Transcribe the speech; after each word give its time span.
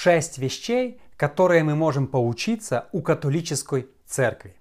шесть 0.00 0.38
вещей, 0.38 1.00
которые 1.16 1.64
мы 1.64 1.74
можем 1.74 2.06
поучиться 2.06 2.86
у 2.92 3.02
католической 3.02 3.88
церкви. 4.06 4.54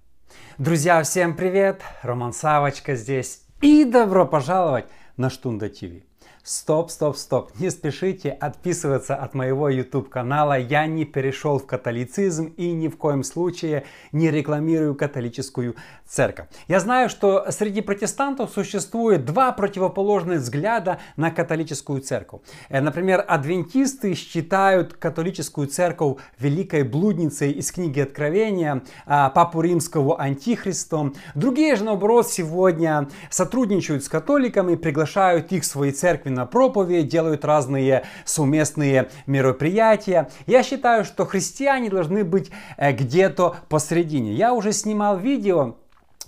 Друзья, 0.57 1.03
всем 1.03 1.35
привет! 1.35 1.83
Роман 2.01 2.33
Савочка 2.33 2.95
здесь. 2.95 3.43
И 3.61 3.85
добро 3.85 4.25
пожаловать 4.25 4.85
на 5.15 5.29
Штунда 5.29 5.69
ТВ. 5.69 6.06
Стоп, 6.49 6.91
стоп, 6.91 7.17
стоп. 7.17 7.51
Не 7.59 7.69
спешите 7.69 8.29
отписываться 8.29 9.15
от 9.15 9.33
моего 9.33 9.67
YouTube 9.67 10.07
канала. 10.07 10.57
Я 10.57 10.87
не 10.87 11.03
перешел 11.03 11.59
в 11.59 11.65
католицизм 11.65 12.53
и 12.55 12.71
ни 12.71 12.87
в 12.87 12.95
коем 12.95 13.23
случае 13.23 13.83
не 14.13 14.31
рекламирую 14.31 14.95
католическую 14.95 15.75
церковь. 16.07 16.45
Я 16.69 16.79
знаю, 16.79 17.09
что 17.09 17.47
среди 17.49 17.81
протестантов 17.81 18.51
существует 18.51 19.25
два 19.25 19.51
противоположных 19.51 20.39
взгляда 20.39 20.99
на 21.17 21.31
католическую 21.31 21.99
церковь. 21.99 22.39
Э, 22.69 22.79
например, 22.79 23.25
адвентисты 23.27 24.13
считают 24.13 24.93
католическую 24.93 25.67
церковь 25.67 26.19
великой 26.39 26.83
блудницей 26.83 27.51
из 27.51 27.73
книги 27.73 27.99
Откровения, 27.99 28.83
а 29.05 29.29
Папу 29.31 29.59
Римского 29.59 30.17
антихристом. 30.17 31.13
Другие 31.35 31.75
же, 31.75 31.83
наоборот, 31.83 32.29
сегодня 32.29 33.09
сотрудничают 33.29 34.05
с 34.05 34.07
католиками, 34.07 34.75
приглашают 34.75 35.51
их 35.51 35.63
в 35.63 35.65
свои 35.65 35.91
церкви 35.91 36.36
на 36.37 36.45
проповедь, 36.45 37.09
делают 37.09 37.43
разные 37.43 38.03
совместные 38.23 39.09
мероприятия. 39.25 40.29
Я 40.45 40.63
считаю, 40.63 41.03
что 41.03 41.25
христиане 41.25 41.89
должны 41.89 42.23
быть 42.23 42.51
э, 42.77 42.93
где-то 42.93 43.57
посередине. 43.67 44.33
Я 44.33 44.53
уже 44.53 44.71
снимал 44.71 45.17
видео 45.17 45.75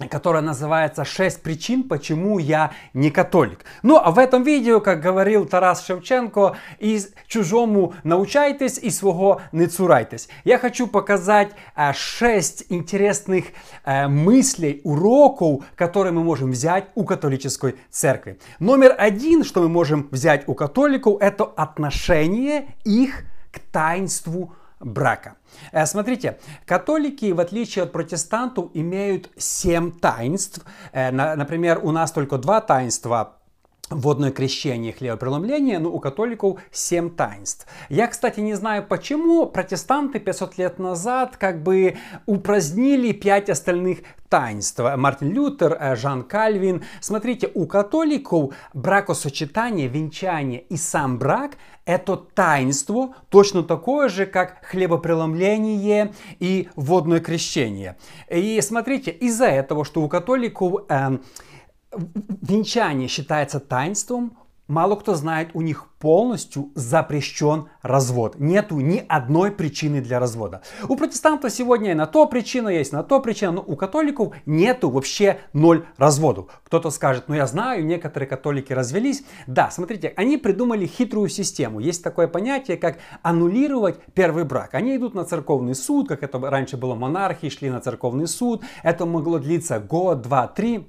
которая 0.08 0.42
называется 0.42 1.02
«6 1.02 1.42
причин, 1.42 1.84
почему 1.84 2.40
я 2.40 2.72
не 2.94 3.12
католик». 3.12 3.66
Ну, 3.84 3.98
а 3.98 4.12
в 4.12 4.20
этом 4.20 4.44
видео, 4.44 4.80
как 4.80 5.02
говорил 5.02 5.46
Тарас 5.46 5.86
Шевченко, 5.86 6.56
«из 6.80 7.10
чужому 7.28 7.94
научайтесь, 8.04 8.78
и 8.78 8.90
свого 8.90 9.42
не 9.52 9.68
цурайтесь». 9.68 10.30
Я 10.44 10.58
хочу 10.58 10.88
показать 10.88 11.52
6 11.94 12.66
интересных 12.70 13.46
э, 13.84 14.08
мыслей, 14.08 14.82
уроков, 14.84 15.66
которые 15.76 16.14
мы 16.14 16.24
можем 16.24 16.52
взять 16.52 16.88
у 16.96 17.04
католической 17.04 17.76
церкви. 17.90 18.40
Номер 18.60 18.96
один, 18.98 19.44
что 19.44 19.62
мы 19.62 19.70
можем 19.70 20.08
взять 20.12 20.48
у 20.48 20.54
католиков, 20.54 21.18
это 21.22 21.44
отношение 21.44 22.76
их 22.84 23.24
к 23.52 23.60
таинству 23.72 24.54
брака. 24.80 25.36
Э, 25.72 25.86
смотрите, 25.86 26.40
католики, 26.66 27.32
в 27.32 27.40
отличие 27.40 27.84
от 27.84 27.92
протестантов, 27.92 28.70
имеют 28.74 29.30
семь 29.38 29.92
таинств. 29.92 30.66
Э, 30.92 31.12
например, 31.12 31.80
у 31.84 31.92
нас 31.92 32.12
только 32.12 32.38
два 32.38 32.62
таинства 32.62 33.36
водное 33.90 34.32
крещение, 34.32 34.94
хлебопреломление, 34.94 35.80
но 35.80 35.90
у 35.90 36.00
католиков 36.00 36.60
семь 36.72 37.10
таинств. 37.10 37.66
Я, 37.90 38.08
кстати, 38.08 38.40
не 38.40 38.54
знаю 38.54 38.86
почему 38.88 39.48
протестанты 39.48 40.20
500 40.20 40.58
лет 40.58 40.80
назад 40.80 41.38
как 41.38 41.64
бы 41.64 41.98
упразднили 42.26 43.12
пять 43.12 43.50
остальных 43.50 44.00
таинств. 44.30 44.80
Мартин 44.80 45.32
Лютер, 45.32 45.76
э, 45.80 45.96
Жан 45.96 46.24
Кальвин. 46.24 46.84
Смотрите, 47.02 47.50
у 47.54 47.66
католиков 47.66 48.54
бракосочетание, 48.74 49.88
венчание 49.88 50.62
и 50.62 50.78
сам 50.78 51.18
брак– 51.18 51.54
это 51.90 52.18
таинство 52.18 53.16
точно 53.30 53.64
такое 53.64 54.10
же, 54.10 54.28
как 54.28 54.64
хлебопреломление 54.64 56.14
и 56.40 56.70
водное 56.76 57.20
крещение. 57.20 57.98
И 58.30 58.62
смотрите, 58.62 59.10
из-за 59.10 59.48
этого, 59.48 59.84
что 59.84 60.04
у 60.04 60.08
католиков 60.08 60.86
э, 60.88 61.18
венчание 62.44 63.08
считается 63.08 63.60
таинством, 63.60 64.38
мало 64.70 64.96
кто 64.96 65.16
знает, 65.16 65.50
у 65.54 65.62
них 65.62 65.88
полностью 66.00 66.72
запрещен 66.76 67.68
развод. 67.82 68.40
Нету 68.40 68.80
ни 68.80 69.04
одной 69.08 69.52
причины 69.52 70.02
для 70.02 70.20
развода. 70.20 70.62
У 70.88 70.96
протестантов 70.96 71.52
сегодня 71.52 71.92
и 71.92 71.94
на 71.94 72.08
то 72.08 72.26
причина 72.26 72.70
есть, 72.70 72.94
на 72.94 73.04
то 73.04 73.20
причина, 73.20 73.52
но 73.52 73.64
у 73.66 73.76
католиков 73.76 74.34
нету 74.46 74.90
вообще 74.90 75.40
ноль 75.54 75.86
разводов. 75.98 76.50
Кто-то 76.64 76.90
скажет, 76.90 77.26
ну 77.28 77.36
я 77.36 77.48
знаю, 77.48 77.86
некоторые 77.86 78.30
католики 78.30 78.72
развелись. 78.72 79.24
Да, 79.48 79.70
смотрите, 79.72 80.14
они 80.16 80.38
придумали 80.38 80.86
хитрую 80.86 81.28
систему. 81.28 81.80
Есть 81.80 82.04
такое 82.04 82.28
понятие, 82.28 82.78
как 82.78 82.98
аннулировать 83.22 84.00
первый 84.14 84.46
брак. 84.46 84.74
Они 84.76 84.96
идут 84.96 85.16
на 85.16 85.26
церковный 85.26 85.76
суд, 85.76 86.08
как 86.08 86.24
это 86.24 86.40
раньше 86.40 86.78
было 86.78 86.96
монархии, 86.96 87.50
шли 87.50 87.70
на 87.70 87.82
церковный 87.82 88.28
суд. 88.28 88.64
Это 88.84 89.06
могло 89.06 89.40
длиться 89.40 89.80
год, 89.80 90.22
два, 90.22 90.48
три. 90.48 90.88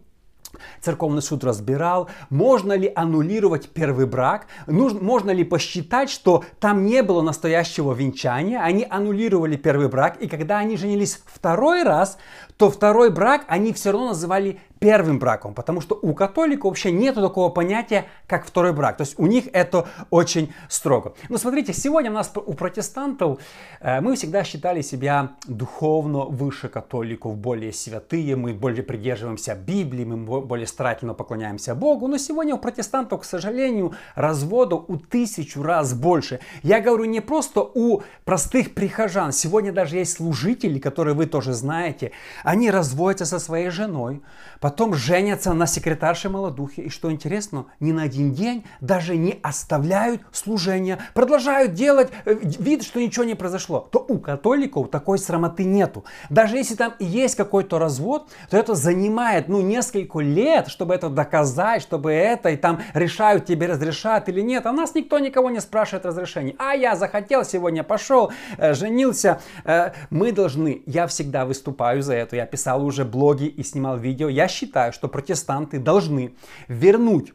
Церковный 0.80 1.22
суд 1.22 1.44
разбирал, 1.44 2.08
можно 2.30 2.72
ли 2.72 2.90
аннулировать 2.94 3.68
первый 3.70 4.06
брак, 4.06 4.46
нужно, 4.66 5.00
можно 5.00 5.30
ли 5.30 5.44
посчитать, 5.44 6.10
что 6.10 6.44
там 6.58 6.84
не 6.84 7.02
было 7.02 7.22
настоящего 7.22 7.92
венчания, 7.92 8.60
они 8.60 8.86
аннулировали 8.88 9.56
первый 9.56 9.88
брак, 9.88 10.16
и 10.20 10.28
когда 10.28 10.58
они 10.58 10.76
женились 10.76 11.22
второй 11.26 11.82
раз, 11.82 12.18
то 12.56 12.70
второй 12.70 13.10
брак 13.10 13.44
они 13.48 13.72
все 13.72 13.92
равно 13.92 14.08
называли 14.08 14.60
первым 14.80 15.18
браком, 15.18 15.54
потому 15.54 15.80
что 15.80 15.98
у 16.00 16.14
католиков 16.14 16.70
вообще 16.70 16.90
нет 16.90 17.14
такого 17.14 17.50
понятия, 17.50 18.06
как 18.26 18.46
второй 18.46 18.72
брак. 18.72 18.96
То 18.96 19.02
есть 19.02 19.18
у 19.18 19.26
них 19.26 19.44
это 19.52 19.86
очень 20.08 20.52
строго. 20.68 21.14
Но 21.28 21.38
смотрите, 21.38 21.72
сегодня 21.72 22.10
у 22.10 22.14
нас 22.14 22.32
у 22.34 22.54
протестантов 22.54 23.40
э, 23.80 24.00
мы 24.00 24.16
всегда 24.16 24.42
считали 24.42 24.80
себя 24.80 25.32
духовно 25.46 26.20
выше 26.20 26.68
католиков, 26.68 27.36
более 27.36 27.72
святые, 27.72 28.36
мы 28.36 28.54
более 28.54 28.82
придерживаемся 28.82 29.54
Библии, 29.54 30.04
мы 30.04 30.40
более 30.40 30.66
старательно 30.66 31.14
поклоняемся 31.14 31.74
Богу. 31.74 32.08
Но 32.08 32.16
сегодня 32.16 32.54
у 32.54 32.58
протестантов, 32.58 33.20
к 33.20 33.24
сожалению, 33.24 33.92
разводов 34.14 34.84
у 34.88 34.96
тысячу 34.96 35.62
раз 35.62 35.92
больше. 35.92 36.40
Я 36.62 36.80
говорю 36.80 37.04
не 37.04 37.20
просто 37.20 37.60
у 37.60 38.02
простых 38.24 38.72
прихожан. 38.74 39.32
Сегодня 39.32 39.72
даже 39.72 39.96
есть 39.96 40.16
служители, 40.16 40.78
которые 40.78 41.14
вы 41.14 41.26
тоже 41.26 41.52
знаете. 41.52 42.12
Они 42.44 42.70
разводятся 42.70 43.26
со 43.26 43.38
своей 43.38 43.68
женой, 43.68 44.22
потом 44.70 44.94
женятся 44.94 45.52
на 45.52 45.66
секретарше 45.66 46.28
молодухе. 46.28 46.82
И 46.82 46.90
что 46.90 47.10
интересно, 47.10 47.66
ни 47.80 47.90
на 47.90 48.04
один 48.04 48.32
день 48.32 48.64
даже 48.80 49.16
не 49.16 49.40
оставляют 49.42 50.20
служение, 50.30 50.98
продолжают 51.12 51.74
делать 51.74 52.10
э, 52.24 52.36
вид, 52.40 52.84
что 52.84 53.00
ничего 53.00 53.24
не 53.24 53.34
произошло. 53.34 53.88
То 53.90 53.98
у 53.98 54.20
католиков 54.20 54.88
такой 54.88 55.18
срамоты 55.18 55.64
нету. 55.64 56.04
Даже 56.30 56.56
если 56.56 56.76
там 56.76 56.94
и 57.00 57.04
есть 57.04 57.34
какой-то 57.34 57.80
развод, 57.80 58.28
то 58.48 58.56
это 58.56 58.76
занимает 58.76 59.48
ну, 59.48 59.60
несколько 59.60 60.20
лет, 60.20 60.68
чтобы 60.68 60.94
это 60.94 61.08
доказать, 61.08 61.82
чтобы 61.82 62.12
это, 62.12 62.50
и 62.50 62.56
там 62.56 62.80
решают, 62.94 63.46
тебе 63.46 63.66
разрешат 63.66 64.28
или 64.28 64.40
нет. 64.40 64.66
А 64.66 64.72
нас 64.72 64.94
никто 64.94 65.18
никого 65.18 65.50
не 65.50 65.60
спрашивает 65.60 66.06
разрешения. 66.06 66.54
А 66.58 66.74
я 66.74 66.94
захотел, 66.94 67.44
сегодня 67.44 67.82
пошел, 67.82 68.30
э, 68.56 68.72
женился. 68.74 69.40
Э, 69.64 69.90
мы 70.10 70.30
должны, 70.30 70.84
я 70.86 71.08
всегда 71.08 71.44
выступаю 71.44 72.02
за 72.02 72.14
это, 72.14 72.36
я 72.36 72.46
писал 72.46 72.84
уже 72.84 73.04
блоги 73.04 73.46
и 73.46 73.64
снимал 73.64 73.98
видео, 73.98 74.28
я 74.28 74.46
считаю, 74.46 74.59
что 74.92 75.08
протестанты 75.08 75.78
должны 75.78 76.34
вернуть 76.68 77.32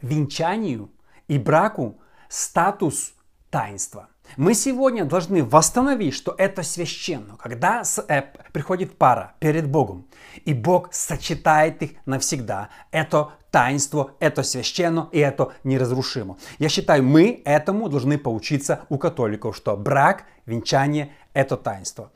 венчанию 0.00 0.90
и 1.28 1.38
браку 1.38 1.98
статус 2.28 3.14
таинства. 3.50 4.08
Мы 4.36 4.54
сегодня 4.54 5.04
должны 5.04 5.42
восстановить, 5.42 6.14
что 6.14 6.34
это 6.36 6.62
священно, 6.62 7.36
когда 7.38 7.82
э, 8.08 8.22
приходит 8.52 8.98
пара 8.98 9.34
перед 9.40 9.66
Богом, 9.66 10.06
и 10.44 10.52
Бог 10.52 10.92
сочетает 10.92 11.82
их 11.82 11.92
навсегда. 12.04 12.68
Это 12.90 13.30
таинство, 13.50 14.12
это 14.20 14.42
священно 14.42 15.08
и 15.12 15.18
это 15.18 15.52
неразрушимо. 15.64 16.36
Я 16.58 16.68
считаю, 16.68 17.02
мы 17.02 17.40
этому 17.44 17.88
должны 17.88 18.18
поучиться 18.18 18.84
у 18.90 18.98
католиков, 18.98 19.56
что 19.56 19.76
брак, 19.76 20.24
венчание– 20.44 21.14
это 21.32 21.56
таинство. 21.56 22.10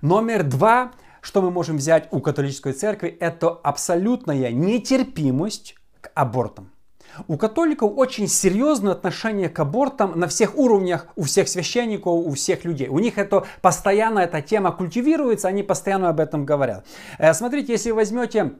Номер 0.00 0.42
два 0.42 0.92
что 1.22 1.40
мы 1.40 1.50
можем 1.50 1.78
взять 1.78 2.08
у 2.10 2.20
католической 2.20 2.74
церкви, 2.74 3.08
это 3.08 3.48
абсолютная 3.48 4.50
нетерпимость 4.50 5.76
к 6.02 6.10
абортам. 6.14 6.70
У 7.28 7.36
католиков 7.36 7.92
очень 7.96 8.26
серьезное 8.26 8.92
отношение 8.92 9.48
к 9.48 9.58
абортам 9.60 10.18
на 10.18 10.26
всех 10.26 10.56
уровнях, 10.56 11.06
у 11.14 11.22
всех 11.22 11.48
священников, 11.48 12.12
у 12.12 12.30
всех 12.32 12.64
людей. 12.64 12.88
У 12.88 12.98
них 12.98 13.18
это 13.18 13.44
постоянно 13.60 14.20
эта 14.20 14.42
тема 14.42 14.72
культивируется, 14.72 15.48
они 15.48 15.62
постоянно 15.62 16.08
об 16.08 16.20
этом 16.20 16.44
говорят. 16.44 16.86
Э, 17.18 17.34
смотрите, 17.34 17.72
если 17.72 17.90
возьмете 17.90 18.52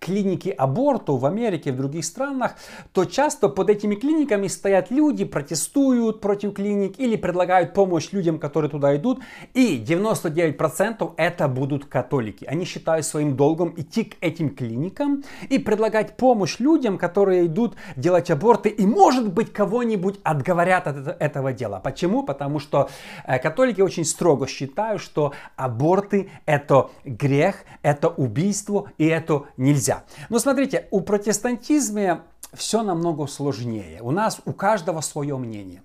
клиники 0.00 0.48
аборту 0.48 1.16
в 1.16 1.26
Америке 1.26 1.72
в 1.72 1.76
других 1.76 2.04
странах, 2.04 2.56
то 2.92 3.04
часто 3.04 3.48
под 3.48 3.70
этими 3.70 3.94
клиниками 3.94 4.46
стоят 4.46 4.90
люди, 4.90 5.24
протестуют 5.24 6.20
против 6.20 6.54
клиник 6.54 6.98
или 6.98 7.16
предлагают 7.16 7.74
помощь 7.74 8.12
людям, 8.12 8.38
которые 8.38 8.70
туда 8.70 8.96
идут. 8.96 9.20
И 9.54 9.82
99% 9.86 11.12
это 11.16 11.48
будут 11.48 11.84
католики. 11.84 12.44
Они 12.46 12.64
считают 12.64 13.04
своим 13.04 13.36
долгом 13.36 13.74
идти 13.76 14.04
к 14.04 14.16
этим 14.20 14.50
клиникам 14.50 15.24
и 15.48 15.58
предлагать 15.58 16.16
помощь 16.16 16.58
людям, 16.58 16.96
которые 16.98 17.46
идут 17.46 17.76
делать 17.96 18.30
аборты 18.30 18.68
и, 18.68 18.86
может 18.86 19.32
быть, 19.32 19.52
кого-нибудь 19.52 20.20
отговорят 20.22 20.86
от 20.86 21.20
этого 21.20 21.52
дела. 21.52 21.80
Почему? 21.80 22.22
Потому 22.22 22.58
что 22.60 22.88
э, 23.26 23.38
католики 23.38 23.80
очень 23.80 24.04
строго 24.04 24.46
считают, 24.46 25.02
что 25.02 25.32
аборты 25.56 26.30
это 26.46 26.90
грех, 27.04 27.64
это 27.82 28.08
убийство 28.08 28.90
и 28.98 29.06
это 29.06 29.17
нельзя. 29.56 30.04
Но 30.28 30.38
смотрите, 30.38 30.88
у 30.90 31.00
протестантизма 31.00 32.24
все 32.54 32.82
намного 32.82 33.26
сложнее. 33.26 34.00
У 34.02 34.10
нас 34.10 34.40
у 34.44 34.52
каждого 34.52 35.00
свое 35.00 35.36
мнение. 35.36 35.82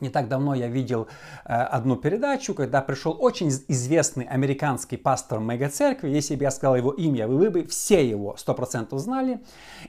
Не 0.00 0.10
так 0.10 0.28
давно 0.28 0.54
я 0.54 0.68
видел 0.68 1.08
э, 1.44 1.52
одну 1.52 1.96
передачу, 1.96 2.54
когда 2.54 2.80
пришел 2.82 3.16
очень 3.18 3.48
известный 3.48 4.24
американский 4.24 4.96
пастор 4.96 5.40
мегацеркви. 5.40 6.08
Если 6.08 6.36
бы 6.36 6.44
я 6.44 6.50
сказал 6.50 6.76
его 6.76 6.92
имя, 6.92 7.26
вы 7.26 7.50
бы 7.50 7.64
все 7.64 8.08
его 8.08 8.36
100% 8.38 8.96
знали. 8.98 9.40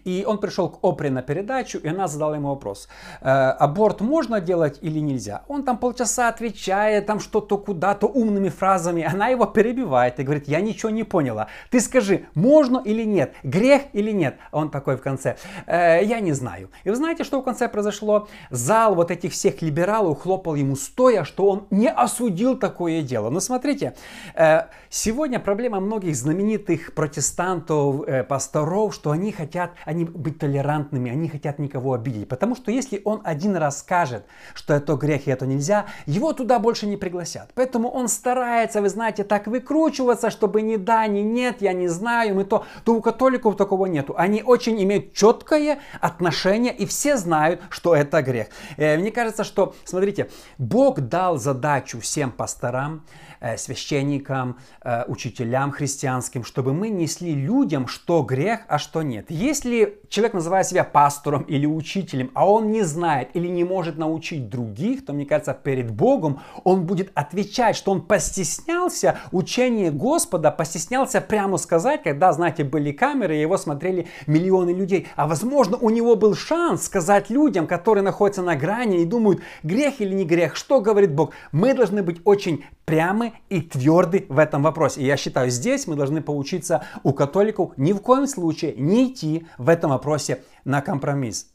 И 0.03 0.23
он 0.27 0.39
пришел 0.39 0.69
к 0.69 0.79
Опре 0.83 1.11
на 1.11 1.21
передачу, 1.21 1.77
и 1.77 1.87
она 1.87 2.07
задала 2.07 2.35
ему 2.35 2.49
вопрос. 2.49 2.87
Э, 3.21 3.51
аборт 3.51 4.01
можно 4.01 4.41
делать 4.41 4.79
или 4.81 4.99
нельзя? 4.99 5.43
Он 5.47 5.63
там 5.63 5.77
полчаса 5.77 6.29
отвечает, 6.29 7.05
там 7.05 7.19
что-то 7.19 7.57
куда-то 7.57 8.07
умными 8.07 8.49
фразами. 8.49 9.03
Она 9.03 9.27
его 9.27 9.45
перебивает 9.45 10.19
и 10.19 10.23
говорит, 10.23 10.47
я 10.47 10.61
ничего 10.61 10.89
не 10.89 11.03
поняла. 11.03 11.47
Ты 11.69 11.79
скажи, 11.81 12.25
можно 12.33 12.81
или 12.83 13.03
нет? 13.03 13.33
Грех 13.43 13.83
или 13.93 14.11
нет? 14.11 14.37
А 14.51 14.57
он 14.57 14.71
такой 14.71 14.97
в 14.97 15.01
конце, 15.01 15.37
э, 15.67 16.03
я 16.03 16.19
не 16.19 16.33
знаю. 16.33 16.69
И 16.83 16.89
вы 16.89 16.95
знаете, 16.95 17.23
что 17.23 17.41
в 17.41 17.43
конце 17.43 17.69
произошло? 17.69 18.27
Зал 18.49 18.95
вот 18.95 19.11
этих 19.11 19.33
всех 19.33 19.61
либералов 19.61 19.98
генерал 19.99 20.11
ухлопал 20.11 20.55
ему 20.55 20.75
стоя, 20.75 21.23
что 21.23 21.49
он 21.49 21.67
не 21.69 21.89
осудил 21.89 22.57
такое 22.57 23.01
дело. 23.01 23.29
Но 23.29 23.39
смотрите, 23.39 23.93
э, 24.35 24.63
сегодня 24.89 25.39
проблема 25.39 25.79
многих 25.79 26.15
знаменитых 26.15 26.93
протестантов, 26.93 28.07
э, 28.07 28.23
пасторов, 28.23 28.93
что 28.93 29.11
они 29.11 29.31
хотят 29.31 29.71
они 29.85 30.05
быть 30.05 30.39
толерантными, 30.39 31.11
они 31.11 31.27
хотят 31.29 31.59
никого 31.59 31.93
обидеть. 31.93 32.27
Потому 32.27 32.55
что 32.55 32.71
если 32.71 33.01
он 33.05 33.21
один 33.23 33.55
раз 33.55 33.79
скажет, 33.79 34.23
что 34.53 34.73
это 34.73 34.95
грех 34.95 35.27
и 35.27 35.31
это 35.31 35.45
нельзя, 35.45 35.85
его 36.07 36.33
туда 36.33 36.59
больше 36.59 36.87
не 36.87 36.97
пригласят. 36.97 37.51
Поэтому 37.55 37.89
он 37.89 38.07
старается, 38.07 38.81
вы 38.81 38.89
знаете, 38.89 39.23
так 39.23 39.47
выкручиваться, 39.47 40.29
чтобы 40.29 40.61
ни 40.61 40.77
да, 40.77 41.07
ни 41.07 41.21
нет, 41.21 41.61
я 41.61 41.73
не 41.73 41.89
знаю, 41.89 42.35
мы 42.35 42.45
то, 42.45 42.63
то 42.83 42.93
у 42.93 43.01
католиков 43.01 43.55
такого 43.55 43.87
нету. 43.87 44.13
Они 44.17 44.43
очень 44.43 44.81
имеют 44.83 45.13
четкое 45.13 45.79
отношение 46.01 46.73
и 46.73 46.85
все 46.85 47.17
знают, 47.17 47.61
что 47.69 47.95
это 47.95 48.21
грех. 48.21 48.47
Э, 48.77 48.97
мне 48.97 49.11
кажется, 49.11 49.43
что 49.43 49.73
Смотрите, 49.89 50.29
Бог 50.59 51.01
дал 51.01 51.37
задачу 51.37 51.99
всем 51.99 52.31
пасторам, 52.31 53.03
священникам, 53.57 54.57
э, 54.83 55.03
учителям 55.07 55.71
христианским, 55.71 56.43
чтобы 56.43 56.73
мы 56.73 56.89
несли 56.89 57.33
людям, 57.33 57.87
что 57.87 58.21
грех, 58.21 58.61
а 58.67 58.77
что 58.77 59.01
нет. 59.01 59.27
Если 59.29 59.99
человек 60.09 60.33
называет 60.33 60.67
себя 60.67 60.83
пастором 60.83 61.43
или 61.43 61.65
учителем, 61.65 62.31
а 62.33 62.49
он 62.49 62.71
не 62.71 62.83
знает 62.83 63.29
или 63.33 63.47
не 63.47 63.63
может 63.63 63.97
научить 63.97 64.49
других, 64.49 65.05
то, 65.05 65.13
мне 65.13 65.25
кажется, 65.25 65.53
перед 65.53 65.91
Богом 65.91 66.41
он 66.63 66.85
будет 66.85 67.11
отвечать, 67.13 67.75
что 67.75 67.91
он 67.91 68.01
постеснялся 68.01 69.17
учения 69.31 69.91
Господа, 69.91 70.51
постеснялся 70.51 71.21
прямо 71.21 71.57
сказать, 71.57 72.03
когда, 72.03 72.33
знаете, 72.33 72.63
были 72.63 72.91
камеры, 72.91 73.35
его 73.35 73.57
смотрели 73.57 74.07
миллионы 74.27 74.71
людей. 74.71 75.07
А 75.15 75.27
возможно, 75.27 75.77
у 75.77 75.89
него 75.89 76.15
был 76.15 76.35
шанс 76.35 76.85
сказать 76.85 77.29
людям, 77.29 77.67
которые 77.67 78.03
находятся 78.03 78.41
на 78.41 78.55
грани 78.55 79.01
и 79.01 79.05
думают, 79.05 79.41
грех 79.63 80.01
или 80.01 80.13
не 80.13 80.25
грех, 80.25 80.55
что 80.55 80.81
говорит 80.81 81.13
Бог. 81.13 81.31
Мы 81.51 81.73
должны 81.73 82.03
быть 82.03 82.21
очень 82.25 82.65
прямы 82.85 83.28
и 83.49 83.61
тверды 83.61 84.25
в 84.29 84.37
этом 84.37 84.63
вопросе. 84.63 85.01
И 85.01 85.05
я 85.05 85.17
считаю, 85.17 85.49
здесь 85.49 85.87
мы 85.87 85.95
должны 85.95 86.21
поучиться 86.21 86.83
у 87.03 87.13
католиков 87.13 87.71
ни 87.77 87.93
в 87.93 87.99
коем 87.99 88.27
случае 88.27 88.75
не 88.77 89.11
идти 89.11 89.45
в 89.57 89.69
этом 89.69 89.91
вопросе 89.91 90.43
на 90.65 90.81
компромисс. 90.81 91.47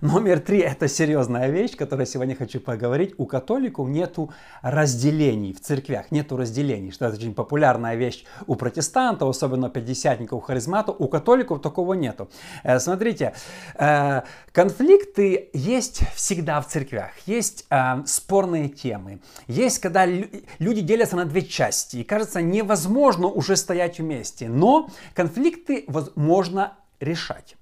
Номер 0.00 0.38
три– 0.38 0.58
это 0.60 0.86
серьезная 0.86 1.48
вещь, 1.48 1.74
которой 1.74 2.06
сегодня 2.06 2.36
хочу 2.36 2.60
поговорить. 2.60 3.14
У 3.18 3.26
католиков 3.26 3.88
нету 3.88 4.32
разделений 4.62 5.52
в 5.52 5.60
церквях, 5.60 6.12
нету 6.12 6.36
разделений, 6.36 6.92
что 6.92 7.06
это 7.06 7.16
очень 7.16 7.34
популярная 7.34 7.96
вещь 7.96 8.24
у 8.46 8.54
протестантов, 8.54 9.28
особенно 9.28 9.68
пятидесятников, 9.68 10.44
харизматов. 10.44 10.94
У 11.00 11.08
католиков 11.08 11.60
такого 11.60 11.94
нету. 11.94 12.30
Э, 12.62 12.78
смотрите, 12.78 13.34
э, 13.74 14.22
конфликты 14.52 15.50
есть 15.52 16.02
всегда 16.14 16.60
в 16.60 16.68
церквях, 16.68 17.10
есть 17.26 17.66
э, 17.68 18.04
спорные 18.06 18.68
темы, 18.68 19.18
есть, 19.48 19.80
когда 19.80 20.06
люди 20.06 20.80
делятся 20.80 21.16
на 21.16 21.24
две 21.24 21.42
части, 21.42 21.96
и 21.96 22.04
кажется 22.04 22.40
невозможно 22.40 23.26
уже 23.26 23.56
стоять 23.56 23.98
вместе, 23.98 24.48
но 24.48 24.90
конфликты 25.14 25.86
можно 26.14 26.74
решать. 27.00 27.57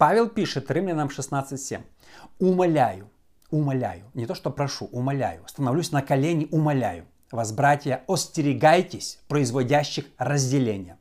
Павел 0.00 0.30
пишет 0.30 0.70
Римлянам 0.70 1.08
16.7. 1.08 1.82
Умоляю, 2.38 3.10
умоляю, 3.50 4.04
не 4.14 4.24
то 4.24 4.34
что 4.34 4.48
прошу, 4.50 4.86
умоляю, 4.86 5.42
становлюсь 5.46 5.92
на 5.92 6.00
колени, 6.00 6.48
умоляю 6.50 7.04
вас, 7.30 7.52
братья, 7.52 8.02
остерегайтесь 8.08 9.18
производящих 9.28 10.06
разделения. 10.16 10.96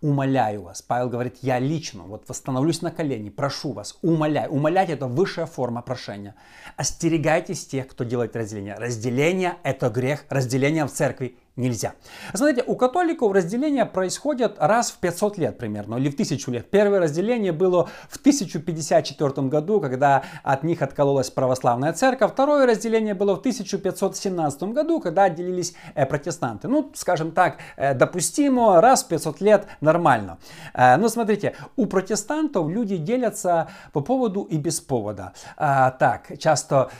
Умоляю 0.00 0.62
вас. 0.62 0.82
Павел 0.82 1.10
говорит, 1.10 1.36
я 1.42 1.60
лично 1.60 2.02
вот 2.02 2.28
восстановлюсь 2.28 2.82
на 2.82 2.90
колени, 2.90 3.30
прошу 3.30 3.70
вас, 3.70 3.96
умоляю. 4.02 4.50
Умолять 4.50 4.90
это 4.90 5.06
высшая 5.06 5.46
форма 5.46 5.80
прошения. 5.80 6.34
Остерегайтесь 6.76 7.64
тех, 7.64 7.86
кто 7.86 8.02
делает 8.02 8.34
разделение. 8.34 8.74
Разделение 8.74 9.58
это 9.62 9.90
грех, 9.90 10.24
разделение 10.28 10.86
в 10.86 10.90
церкви 10.90 11.38
нельзя. 11.56 11.94
Смотрите, 12.34 12.64
у 12.66 12.74
католиков 12.74 13.32
разделение 13.32 13.86
происходит 13.86 14.56
раз 14.58 14.90
в 14.90 14.98
500 14.98 15.38
лет 15.38 15.58
примерно, 15.58 15.96
или 15.96 16.10
в 16.10 16.14
1000 16.14 16.50
лет. 16.50 16.70
Первое 16.70 17.00
разделение 17.00 17.52
было 17.52 17.88
в 18.08 18.16
1054 18.16 19.48
году, 19.48 19.80
когда 19.80 20.24
от 20.42 20.64
них 20.64 20.82
откололась 20.82 21.30
православная 21.30 21.92
церковь. 21.92 22.32
Второе 22.32 22.66
разделение 22.66 23.14
было 23.14 23.36
в 23.36 23.38
1517 23.38 24.62
году, 24.64 25.00
когда 25.00 25.24
отделились 25.24 25.74
э, 25.94 26.06
протестанты. 26.06 26.66
Ну, 26.66 26.90
скажем 26.94 27.30
так, 27.30 27.58
э, 27.76 27.94
допустимо, 27.94 28.80
раз 28.80 29.04
в 29.04 29.08
500 29.08 29.40
лет 29.40 29.66
нормально. 29.80 30.38
Э, 30.74 30.96
но 30.96 31.08
смотрите, 31.08 31.54
у 31.76 31.86
протестантов 31.86 32.68
люди 32.68 32.96
делятся 32.96 33.68
по 33.92 34.00
поводу 34.00 34.42
и 34.42 34.56
без 34.56 34.80
повода. 34.80 35.32
А, 35.56 35.92
так, 35.92 36.36
часто 36.38 36.90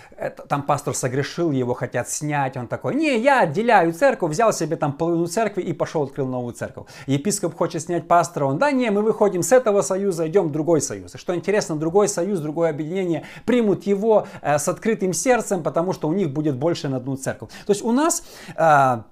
там 0.48 0.62
пастор 0.62 0.94
согрешил, 0.94 1.50
его 1.50 1.74
хотят 1.74 2.08
снять, 2.08 2.56
он 2.56 2.68
такой, 2.68 2.94
не, 2.94 3.18
я 3.18 3.40
отделяю 3.40 3.92
церковь, 3.92 4.30
взял 4.30 4.44
взял 4.44 4.52
себе 4.52 4.76
там 4.76 4.93
половину 4.93 5.26
церкви 5.26 5.62
и 5.62 5.73
пошел 5.73 6.02
открыл 6.02 6.26
новую 6.26 6.55
церковь. 6.55 6.87
Епископ 7.06 7.56
хочет 7.56 7.82
снять 7.82 8.08
пастора, 8.08 8.46
он, 8.46 8.58
да 8.58 8.70
не, 8.73 8.91
мы 8.91 9.02
выходим 9.02 9.43
с 9.43 9.52
этого 9.52 9.82
союза, 9.82 10.26
идем 10.26 10.49
в 10.49 10.52
другой 10.52 10.81
союз. 10.81 11.14
И 11.14 11.19
что 11.19 11.35
интересно, 11.35 11.76
другой 11.76 12.08
союз, 12.08 12.41
другое 12.41 12.70
объединение 12.70 13.25
примут 13.46 13.87
его 13.87 14.26
э, 14.43 14.58
с 14.58 14.69
открытым 14.69 15.12
сердцем, 15.12 15.62
потому 15.62 15.93
что 15.93 16.08
у 16.08 16.12
них 16.12 16.31
будет 16.31 16.56
больше 16.56 16.88
на 16.88 16.99
одну 16.99 17.17
церковь. 17.17 17.50
То 17.67 17.73
есть 17.73 17.85
у 17.85 17.93
нас 17.93 18.23
э, 18.56 19.02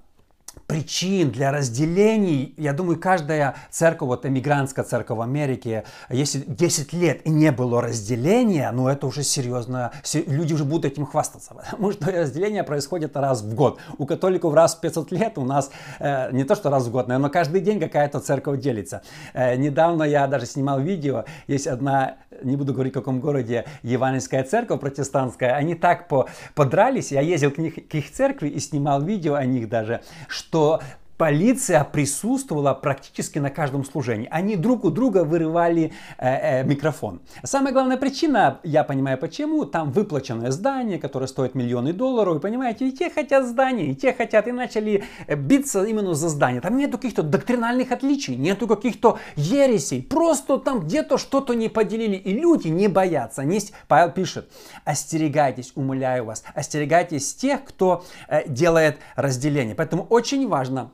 причин 0.72 1.30
для 1.30 1.52
разделений, 1.52 2.54
я 2.56 2.72
думаю, 2.72 2.98
каждая 2.98 3.56
церковь, 3.69 4.08
вот 4.08 4.24
эмигрантская 4.24 4.86
церковь 4.86 5.19
в 5.19 5.20
Америке, 5.20 5.84
если 6.08 6.38
10 6.46 6.94
лет 6.94 7.26
и 7.26 7.30
не 7.30 7.52
было 7.52 7.82
разделения, 7.82 8.70
ну 8.73 8.88
это 8.88 9.06
уже 9.06 9.23
серьезно, 9.23 9.92
люди 10.14 10.54
уже 10.54 10.64
будут 10.64 10.87
этим 10.87 11.04
хвастаться, 11.04 11.54
потому 11.70 11.92
что 11.92 12.11
разделение 12.11 12.64
происходит 12.64 13.18
раз 13.18 13.42
в 13.42 13.54
год. 13.54 13.80
У 13.99 14.06
католиков 14.06 14.54
раз 14.54 14.75
в 14.75 14.80
500 14.80 15.12
лет, 15.12 15.37
у 15.37 15.44
нас 15.44 15.70
э, 15.99 16.32
не 16.32 16.44
то 16.44 16.54
что 16.54 16.70
раз 16.70 16.87
в 16.87 16.90
год, 16.90 17.06
но 17.06 17.28
каждый 17.28 17.61
день 17.61 17.78
какая-то 17.78 18.20
церковь 18.20 18.58
делится. 18.58 19.02
Э, 19.35 19.56
недавно 19.56 20.04
я 20.04 20.26
даже 20.26 20.47
снимал 20.47 20.80
видео, 20.80 21.26
есть 21.49 21.66
одна, 21.66 22.16
не 22.42 22.56
буду 22.56 22.73
говорить 22.73 22.94
в 22.94 22.99
каком 22.99 23.20
городе, 23.20 23.66
евангельская 23.82 24.42
церковь 24.42 24.80
протестантская, 24.80 25.54
они 25.54 25.75
так 25.75 26.08
по, 26.08 26.30
подрались, 26.54 27.12
я 27.12 27.20
ездил 27.20 27.50
к, 27.50 27.58
них, 27.58 27.75
к 27.75 27.94
их 27.94 28.11
церкви 28.11 28.49
и 28.49 28.58
снимал 28.58 29.02
видео 29.02 29.35
о 29.35 29.44
них 29.44 29.68
даже, 29.68 30.00
что 30.28 30.62
so 30.62 30.78
полиция 31.23 31.85
присутствовала 31.85 32.75
практически 32.75 33.38
на 33.38 33.49
каждом 33.49 33.85
служении. 33.85 34.26
Они 34.33 34.57
друг 34.57 34.85
у 34.85 34.91
друга 34.91 35.23
вырывали 35.23 35.93
э, 36.19 36.62
э, 36.62 36.64
микрофон. 36.64 37.21
Самая 37.45 37.73
главная 37.73 37.97
причина, 37.97 38.59
я 38.64 38.83
понимаю 38.83 39.19
почему, 39.19 39.64
там 39.64 39.93
выплаченное 39.93 40.50
здание, 40.50 40.99
которое 40.99 41.29
стоит 41.29 41.55
миллионы 41.55 41.93
долларов. 41.93 42.38
И 42.38 42.41
понимаете, 42.41 42.88
и 42.88 42.91
те 42.91 43.09
хотят 43.09 43.47
здание, 43.47 43.93
и 43.93 43.95
те 43.95 44.12
хотят, 44.12 44.49
и 44.49 44.50
начали 44.50 45.05
э, 45.29 45.37
биться 45.37 45.85
именно 45.85 46.14
за 46.14 46.29
здание. 46.29 46.61
Там 46.61 46.76
нету 46.76 46.99
каких-то 46.99 47.23
доктринальных 47.23 47.93
отличий, 47.93 48.35
нету 48.35 48.67
каких-то 48.67 49.21
ересей. 49.37 50.02
Просто 50.02 50.59
там 50.59 50.81
где-то 50.81 51.19
что-то 51.19 51.55
не 51.55 51.69
поделили. 51.69 52.17
И 52.17 52.33
люди 52.33 52.67
не 52.67 52.88
боятся. 52.88 53.45
Не... 53.45 53.61
Павел 53.87 54.11
пишет, 54.11 54.50
остерегайтесь, 54.85 55.71
умоляю 55.76 56.25
вас, 56.25 56.43
остерегайтесь 56.52 57.33
тех, 57.33 57.62
кто 57.62 58.05
э, 58.26 58.49
делает 58.49 58.99
разделение. 59.14 59.76
Поэтому 59.76 60.02
очень 60.11 60.49
важно 60.49 60.91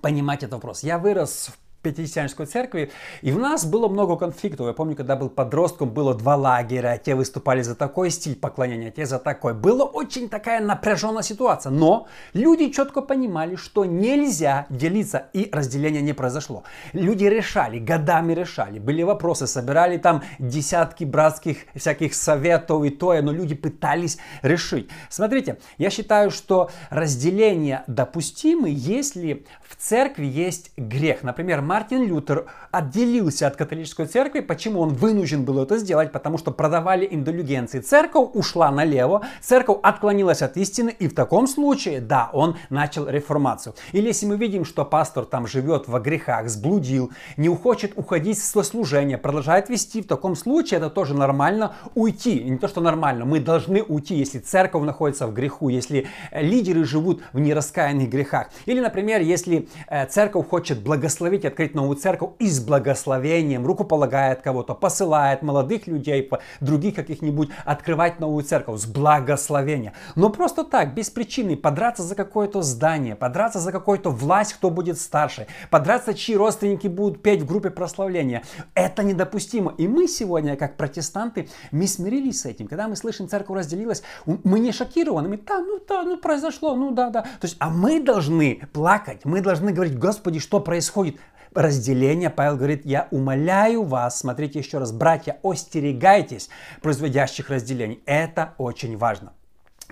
понимать 0.00 0.42
этот 0.42 0.54
вопрос. 0.54 0.82
Я 0.82 0.98
вырос 0.98 1.50
в 1.52 1.69
Пятидесятнической 1.82 2.44
церкви, 2.44 2.90
и 3.22 3.32
в 3.32 3.38
нас 3.38 3.64
было 3.64 3.88
много 3.88 4.16
конфликтов. 4.16 4.66
Я 4.66 4.74
помню, 4.74 4.94
когда 4.94 5.16
был 5.16 5.30
подростком, 5.30 5.88
было 5.88 6.14
два 6.14 6.36
лагеря, 6.36 7.00
те 7.02 7.14
выступали 7.14 7.62
за 7.62 7.74
такой 7.74 8.10
стиль 8.10 8.36
поклонения, 8.36 8.90
те 8.90 9.06
за 9.06 9.18
такой. 9.18 9.54
Была 9.54 9.86
очень 9.86 10.28
такая 10.28 10.60
напряженная 10.60 11.22
ситуация, 11.22 11.70
но 11.70 12.06
люди 12.34 12.68
четко 12.70 13.00
понимали, 13.00 13.56
что 13.56 13.86
нельзя 13.86 14.66
делиться, 14.68 15.28
и 15.32 15.48
разделение 15.50 16.02
не 16.02 16.12
произошло. 16.12 16.64
Люди 16.92 17.24
решали, 17.24 17.78
годами 17.78 18.34
решали, 18.34 18.78
были 18.78 19.02
вопросы, 19.02 19.46
собирали 19.46 19.96
там 19.96 20.22
десятки 20.38 21.04
братских 21.04 21.58
всяких 21.74 22.12
советов 22.12 22.84
и 22.84 22.90
то, 22.90 23.14
но 23.22 23.32
люди 23.32 23.54
пытались 23.54 24.18
решить. 24.42 24.90
Смотрите, 25.08 25.58
я 25.78 25.88
считаю, 25.88 26.30
что 26.30 26.70
разделение 26.90 27.84
допустимы, 27.86 28.68
если 28.70 29.46
в 29.66 29.76
церкви 29.76 30.26
есть 30.26 30.72
грех. 30.76 31.22
Например, 31.22 31.62
Мартин 31.70 32.02
Лютер 32.08 32.46
отделился 32.70 33.46
от 33.46 33.56
католической 33.56 34.06
церкви. 34.06 34.40
Почему 34.40 34.80
он 34.80 34.90
вынужден 34.90 35.44
был 35.44 35.62
это 35.62 35.78
сделать? 35.78 36.12
Потому 36.12 36.38
что 36.38 36.50
продавали 36.50 37.06
индулигенции. 37.10 37.80
Церковь 37.80 38.30
ушла 38.34 38.70
налево, 38.70 39.22
церковь 39.40 39.78
отклонилась 39.82 40.42
от 40.42 40.56
истины, 40.56 40.94
и 40.96 41.08
в 41.08 41.14
таком 41.14 41.46
случае, 41.46 42.00
да, 42.00 42.30
он 42.32 42.56
начал 42.70 43.08
реформацию. 43.08 43.74
Или 43.92 44.08
если 44.08 44.26
мы 44.26 44.36
видим, 44.36 44.64
что 44.64 44.84
пастор 44.84 45.24
там 45.24 45.46
живет 45.46 45.88
во 45.88 46.00
грехах, 46.00 46.48
сблудил, 46.48 47.10
не 47.36 47.48
хочет 47.48 47.92
уходить 47.96 48.38
со 48.38 48.62
служения, 48.62 49.18
продолжает 49.18 49.68
вести, 49.68 50.02
в 50.02 50.06
таком 50.06 50.36
случае 50.36 50.78
это 50.78 50.90
тоже 50.90 51.14
нормально 51.14 51.74
уйти. 51.94 52.42
Не 52.44 52.58
то, 52.58 52.68
что 52.68 52.80
нормально, 52.80 53.24
мы 53.24 53.40
должны 53.40 53.82
уйти, 53.82 54.14
если 54.14 54.38
церковь 54.38 54.84
находится 54.84 55.26
в 55.26 55.34
греху, 55.34 55.68
если 55.68 56.06
э, 56.30 56.42
лидеры 56.42 56.84
живут 56.84 57.22
в 57.32 57.40
нераскаянных 57.40 58.08
грехах. 58.08 58.48
Или, 58.66 58.80
например, 58.80 59.20
если 59.20 59.68
э, 59.88 60.06
церковь 60.06 60.48
хочет 60.48 60.82
благословить, 60.82 61.44
открыть 61.44 61.74
новую 61.74 61.96
церковь 61.96 62.30
и 62.38 62.48
с 62.60 62.62
благословением 62.62 63.66
рукополагает 63.66 64.42
кого-то, 64.42 64.74
посылает 64.74 65.42
молодых 65.42 65.86
людей, 65.86 66.30
других 66.60 66.94
каких-нибудь 66.94 67.50
открывать 67.64 68.20
новую 68.20 68.44
церковь 68.44 68.80
с 68.80 68.86
благословения. 68.86 69.94
Но 70.14 70.30
просто 70.30 70.64
так, 70.64 70.94
без 70.94 71.10
причины, 71.10 71.56
подраться 71.56 72.02
за 72.02 72.14
какое-то 72.14 72.62
здание, 72.62 73.16
подраться 73.16 73.58
за 73.58 73.72
какую-то 73.72 74.10
власть, 74.10 74.52
кто 74.54 74.70
будет 74.70 75.00
старше, 75.00 75.46
подраться, 75.70 76.14
чьи 76.14 76.36
родственники 76.36 76.86
будут 76.86 77.22
петь 77.22 77.42
в 77.42 77.46
группе 77.46 77.70
прославления. 77.70 78.42
Это 78.74 79.02
недопустимо. 79.02 79.74
И 79.78 79.88
мы 79.88 80.06
сегодня, 80.06 80.56
как 80.56 80.76
протестанты, 80.76 81.48
мы 81.70 81.86
смирились 81.86 82.42
с 82.42 82.46
этим. 82.46 82.68
Когда 82.68 82.88
мы 82.88 82.96
слышим, 82.96 83.28
церковь 83.28 83.56
разделилась, 83.56 84.02
мы 84.26 84.60
не 84.60 84.72
шокированы. 84.72 85.28
Мы, 85.28 85.38
да, 85.38 85.60
ну 85.60 85.80
да, 85.88 86.02
ну 86.02 86.18
произошло, 86.18 86.74
ну 86.76 86.90
да, 86.90 87.10
да. 87.10 87.22
То 87.22 87.44
есть, 87.44 87.56
а 87.58 87.70
мы 87.70 88.00
должны 88.02 88.68
плакать, 88.72 89.24
мы 89.24 89.40
должны 89.40 89.72
говорить, 89.72 89.98
Господи, 89.98 90.38
что 90.38 90.60
происходит? 90.60 91.16
Разделение, 91.54 92.30
Павел 92.30 92.56
говорит, 92.56 92.84
я 92.84 93.08
умоляю 93.10 93.82
вас, 93.82 94.18
смотрите 94.18 94.58
еще 94.58 94.78
раз, 94.78 94.92
братья, 94.92 95.38
остерегайтесь 95.42 96.48
производящих 96.82 97.50
разделений. 97.50 98.02
Это 98.06 98.54
очень 98.58 98.96
важно. 98.96 99.32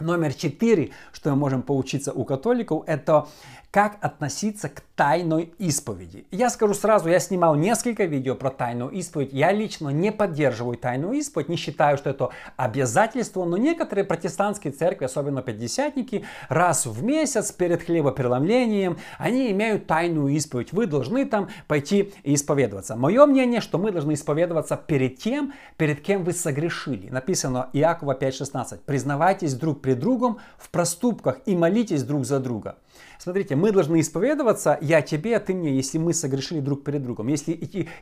Номер 0.01 0.33
четыре, 0.35 0.91
что 1.13 1.31
мы 1.31 1.37
можем 1.37 1.63
поучиться 1.63 2.13
у 2.13 2.25
католиков, 2.25 2.85
это 2.87 3.27
как 3.71 3.99
относиться 4.01 4.69
к 4.69 4.83
тайной 4.99 5.55
исповеди. 5.59 6.27
Я 6.33 6.51
скажу 6.51 6.75
сразу, 6.75 7.09
я 7.09 7.21
снимал 7.21 7.55
несколько 7.55 8.05
видео 8.05 8.35
про 8.35 8.51
тайную 8.51 8.91
исповедь. 8.91 9.33
Я 9.33 9.53
лично 9.53 9.91
не 9.91 10.11
поддерживаю 10.11 10.77
тайную 10.77 11.13
исповедь, 11.15 11.49
не 11.49 11.55
считаю, 11.55 11.97
что 11.97 12.11
это 12.11 12.31
обязательство, 12.57 13.45
но 13.45 13.57
некоторые 13.57 14.05
протестантские 14.05 14.73
церкви, 14.73 15.05
особенно 15.05 15.41
пятидесятники, 15.41 16.25
раз 16.49 16.85
в 16.85 17.05
месяц 17.05 17.53
перед 17.53 17.85
хлебопреломлением, 17.85 18.99
они 19.19 19.53
имеют 19.53 19.87
тайную 19.87 20.35
исповедь. 20.35 20.73
Вы 20.73 20.87
должны 20.87 21.25
там 21.27 21.49
пойти 21.69 22.13
и 22.25 22.35
исповедоваться. 22.35 22.97
Мое 22.97 23.25
мнение, 23.27 23.61
что 23.61 23.79
мы 23.79 23.93
должны 23.93 24.15
исповедоваться 24.15 24.77
перед 24.77 25.19
тем, 25.19 25.53
перед 25.77 26.01
кем 26.01 26.25
вы 26.25 26.33
согрешили. 26.33 27.09
Написано 27.09 27.71
Иакова 27.73 28.15
5.16. 28.15 28.81
Признавайтесь 28.85 29.55
друг 29.55 29.81
пред 29.81 30.01
другом 30.01 30.39
в 30.59 30.71
проступках 30.71 31.39
и 31.47 31.55
молитесь 31.55 32.03
друг 32.03 32.25
за 32.25 32.41
друга. 32.41 32.79
Смотрите, 33.19 33.57
мы 33.57 33.73
должны 33.73 34.01
исповедоваться, 34.01 34.79
я 34.81 35.03
тебе, 35.03 35.37
а 35.37 35.41
ты 35.41 35.55
мне, 35.55 35.75
если 35.75 35.99
мы 35.99 36.15
согрешили 36.15 36.61
друг 36.61 36.85
перед 36.85 37.03
другом. 37.03 37.29
Если 37.29 37.53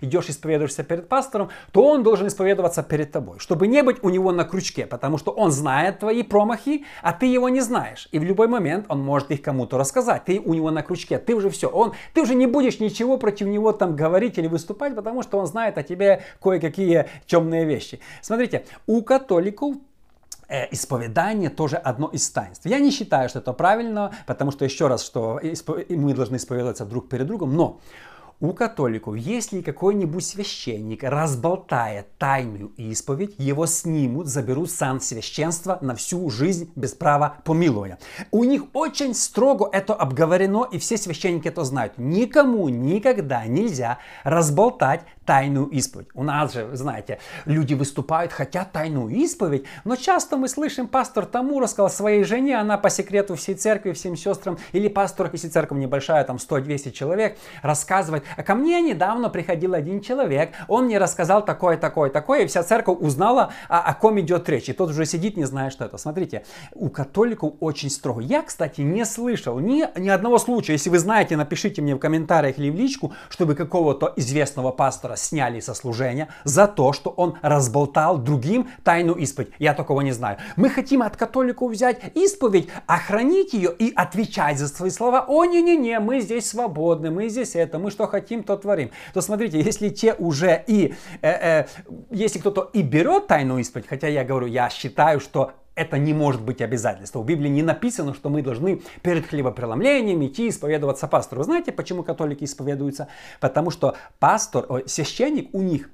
идешь 0.01 0.29
исповедуешься 0.29 0.85
перед 0.85 1.09
пастором, 1.09 1.51
то 1.73 1.85
он 1.85 2.03
должен 2.03 2.27
исповедоваться 2.27 2.83
перед 2.83 3.13
тобой, 3.13 3.39
чтобы 3.39 3.67
не 3.67 3.83
быть 3.83 3.99
у 4.03 4.11
него 4.11 4.33
на 4.33 4.45
крючке, 4.45 4.87
потому 4.87 5.19
что 5.19 5.33
он 5.33 5.51
знает 5.51 6.01
твои 6.01 6.23
промахи, 6.23 6.85
а 7.03 7.13
ты 7.13 7.27
его 7.27 7.49
не 7.49 7.61
знаешь. 7.61 8.09
И 8.13 8.19
в 8.19 8.25
любой 8.25 8.49
момент 8.49 8.87
он 8.89 9.01
может 9.01 9.31
их 9.31 9.43
кому-то 9.43 9.79
рассказать. 9.79 10.25
Ты 10.25 10.41
у 10.41 10.55
него 10.55 10.71
на 10.71 10.83
крючке, 10.83 11.19
ты 11.19 11.35
уже 11.35 11.51
все, 11.51 11.69
он, 11.69 11.93
ты 12.15 12.23
уже 12.23 12.35
не 12.35 12.47
будешь 12.47 12.81
ничего 12.81 13.19
против 13.19 13.47
него 13.47 13.73
там 13.73 13.97
говорить 13.97 14.39
или 14.39 14.47
выступать, 14.47 14.95
потому 14.95 15.23
что 15.23 15.39
он 15.39 15.47
знает 15.47 15.79
о 15.79 15.83
тебе 15.83 16.23
кое-какие 16.43 17.07
темные 17.27 17.65
вещи. 17.65 18.01
Смотрите, 18.23 18.65
у 18.87 19.03
католиков 19.03 19.77
исповедание 20.49 21.51
тоже 21.51 21.77
одно 21.77 22.09
из 22.09 22.31
таинств. 22.31 22.67
Я 22.67 22.79
не 22.79 22.91
считаю, 22.91 23.29
что 23.29 23.41
это 23.41 23.53
правильно, 23.53 24.13
потому 24.27 24.51
что 24.51 24.65
еще 24.65 24.87
раз, 24.87 25.05
что 25.05 25.41
мы 25.89 26.15
должны 26.15 26.37
исповедоваться 26.37 26.85
друг 26.85 27.09
перед 27.09 27.27
другом, 27.27 27.57
но 27.57 27.81
у 28.41 28.53
католиков, 28.53 29.17
если 29.17 29.63
какой-нибудь 29.63 30.25
священник 30.25 31.03
разболтает 31.03 32.07
тайную 32.19 32.71
исповедь, 32.77 33.35
его 33.39 33.67
снимут, 33.67 34.27
заберут 34.27 34.71
сан 34.71 35.01
священства 35.01 35.79
на 35.81 35.95
всю 35.95 36.29
жизнь 36.29 36.71
без 36.77 36.93
права 36.93 37.39
помилования. 37.45 37.99
У 38.31 38.45
них 38.45 38.65
очень 38.75 39.15
строго 39.15 39.69
это 39.73 39.95
обговорено, 39.95 40.69
и 40.71 40.79
все 40.79 40.97
священники 40.99 41.49
это 41.49 41.65
знают. 41.65 41.95
Никому 41.97 42.69
никогда 42.69 43.47
нельзя 43.47 43.99
разболтать 44.23 45.03
тайную 45.25 45.67
исповедь. 45.69 46.09
У 46.15 46.23
нас 46.23 46.53
же, 46.53 46.71
знаете, 46.75 47.19
люди 47.47 47.75
выступают, 47.75 48.33
хотят 48.33 48.73
тайную 48.73 49.09
исповедь, 49.09 49.65
но 49.85 49.97
часто 49.97 50.37
мы 50.37 50.49
слышим, 50.49 50.87
пастор 50.87 51.27
тому 51.27 51.59
рассказал 51.59 51.91
своей 51.91 52.23
жене, 52.23 52.59
она 52.59 52.79
по 52.79 52.91
секрету 52.91 53.35
всей 53.35 53.57
церкви, 53.57 53.93
всем 53.93 54.17
сестрам, 54.17 54.59
или 54.73 54.89
пастор, 54.89 55.29
если 55.33 55.49
церковь 55.49 55.79
небольшая, 55.79 56.23
там 56.25 56.37
100-200 56.37 56.93
человек, 56.93 57.39
рассказывает, 57.63 58.25
а 58.37 58.43
ко 58.43 58.55
мне 58.55 58.81
недавно 58.81 59.29
приходил 59.29 59.75
один 59.75 60.01
человек, 60.01 60.53
он 60.69 60.87
мне 60.87 60.99
рассказал 60.99 61.45
такое, 61.45 61.77
такое, 61.77 62.11
такое, 62.11 62.43
и 62.43 62.47
вся 62.47 62.63
церковь 62.63 62.99
узнала, 63.01 63.53
о, 63.69 63.81
о 63.81 63.95
ком 63.95 64.21
идет 64.21 64.49
речь, 64.49 64.69
и 64.69 64.73
тот 64.73 64.91
уже 64.91 65.07
сидит, 65.07 65.37
не 65.37 65.45
знает, 65.45 65.73
что 65.73 65.85
это. 65.85 65.99
Смотрите, 65.99 66.45
у 66.75 66.89
католиков 66.89 67.55
очень 67.61 67.91
строго. 67.91 68.21
Я, 68.21 68.43
кстати, 68.43 68.81
не 68.81 69.05
слышал 69.05 69.59
ни, 69.59 69.87
ни 69.99 70.09
одного 70.09 70.39
случая, 70.39 70.75
если 70.75 70.91
вы 70.91 70.99
знаете, 70.99 71.37
напишите 71.37 71.83
мне 71.83 71.95
в 71.95 71.99
комментариях 71.99 72.59
или 72.59 72.71
в 72.71 72.75
личку, 72.75 73.13
чтобы 73.29 73.55
какого-то 73.55 74.13
известного 74.17 74.71
пастора 74.71 75.17
сняли 75.17 75.61
со 75.61 75.75
служения 75.75 76.29
за 76.45 76.67
то, 76.67 76.93
что 76.93 77.11
он 77.11 77.39
разболтал 77.43 78.19
другим 78.19 78.69
тайну 78.85 79.15
исповедь. 79.15 79.53
Я 79.59 79.75
такого 79.75 80.01
не 80.01 80.13
знаю. 80.13 80.39
Мы 80.57 80.71
хотим 80.71 81.03
от 81.03 81.17
католиков 81.17 81.71
взять 81.71 82.01
исповедь, 82.15 82.69
охранить 82.87 83.53
ее 83.53 83.75
и 83.77 83.93
отвечать 83.95 84.59
за 84.59 84.69
свои 84.69 84.91
слова. 84.91 85.25
О, 85.29 85.45
не-не-не, 85.45 86.01
мы 86.01 86.21
здесь 86.21 86.49
свободны, 86.49 87.11
мы 87.11 87.29
здесь 87.29 87.57
это, 87.57 87.79
мы 87.79 87.91
что 87.91 88.07
хотим, 88.07 88.16
то 88.21 88.57
творим. 88.57 88.91
То 89.15 89.21
смотрите, 89.21 89.61
если 89.61 89.89
те 89.89 90.15
уже 90.15 90.65
и, 90.67 90.95
э, 91.23 91.29
э, 91.29 91.67
если 92.11 92.39
кто-то 92.39 92.71
и 92.73 92.83
берет 92.83 93.27
тайну 93.27 93.59
исповедь, 93.59 93.87
хотя 93.87 94.09
я 94.09 94.25
говорю, 94.25 94.47
я 94.47 94.71
считаю, 94.71 95.21
что 95.21 95.53
это 95.75 95.99
не 95.99 96.15
может 96.15 96.43
быть 96.43 96.63
обязательство. 96.63 97.21
В 97.21 97.27
Библии 97.27 97.49
не 97.49 97.63
написано, 97.63 98.15
что 98.15 98.31
мы 98.31 98.43
должны 98.43 98.83
перед 99.03 99.27
хлебопреломлением 99.27 100.25
идти 100.25 100.49
исповедоваться 100.49 101.07
пастору. 101.07 101.41
Вы 101.41 101.45
знаете, 101.45 101.71
почему 101.71 102.03
католики 102.03 102.45
исповедуются? 102.45 103.09
Потому 103.41 103.71
что 103.71 103.95
пастор, 104.19 104.67
священник 104.87 105.51
у 105.53 105.61
них 105.61 105.91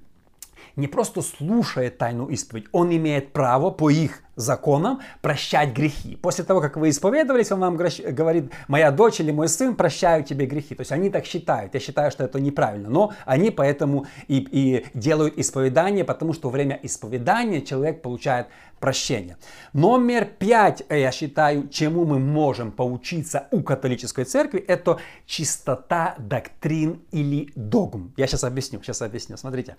не 0.76 0.86
просто 0.86 1.20
слушает 1.20 1.98
тайну 1.98 2.28
исповедь, 2.28 2.66
он 2.72 2.94
имеет 2.94 3.32
право 3.32 3.70
по 3.70 3.90
их 3.90 4.21
законом 4.36 5.00
прощать 5.20 5.72
грехи. 5.72 6.16
После 6.16 6.44
того, 6.44 6.60
как 6.60 6.76
вы 6.76 6.90
исповедовались, 6.90 7.52
он 7.52 7.60
вам 7.60 7.76
говорит, 7.76 8.52
моя 8.68 8.90
дочь 8.90 9.20
или 9.20 9.30
мой 9.30 9.48
сын 9.48 9.74
прощаю 9.74 10.24
тебе 10.24 10.46
грехи. 10.46 10.74
То 10.74 10.80
есть 10.82 10.92
они 10.92 11.10
так 11.10 11.26
считают. 11.26 11.74
Я 11.74 11.80
считаю, 11.80 12.10
что 12.10 12.24
это 12.24 12.40
неправильно. 12.40 12.88
Но 12.88 13.12
они 13.26 13.50
поэтому 13.50 14.06
и, 14.28 14.46
и 14.50 14.86
делают 14.94 15.38
исповедание, 15.38 16.04
потому 16.04 16.32
что 16.32 16.48
во 16.48 16.52
время 16.52 16.78
исповедания 16.82 17.60
человек 17.60 18.02
получает 18.02 18.46
прощение. 18.80 19.36
Номер 19.72 20.24
пять, 20.24 20.82
э, 20.88 21.00
я 21.00 21.12
считаю, 21.12 21.68
чему 21.68 22.04
мы 22.04 22.18
можем 22.18 22.72
поучиться 22.72 23.46
у 23.52 23.62
католической 23.62 24.24
церкви, 24.24 24.58
это 24.58 24.98
чистота 25.24 26.16
доктрин 26.18 27.00
или 27.12 27.52
догм. 27.54 28.12
Я 28.16 28.26
сейчас 28.26 28.42
объясню, 28.44 28.82
сейчас 28.82 29.02
объясню. 29.02 29.36
Смотрите. 29.36 29.76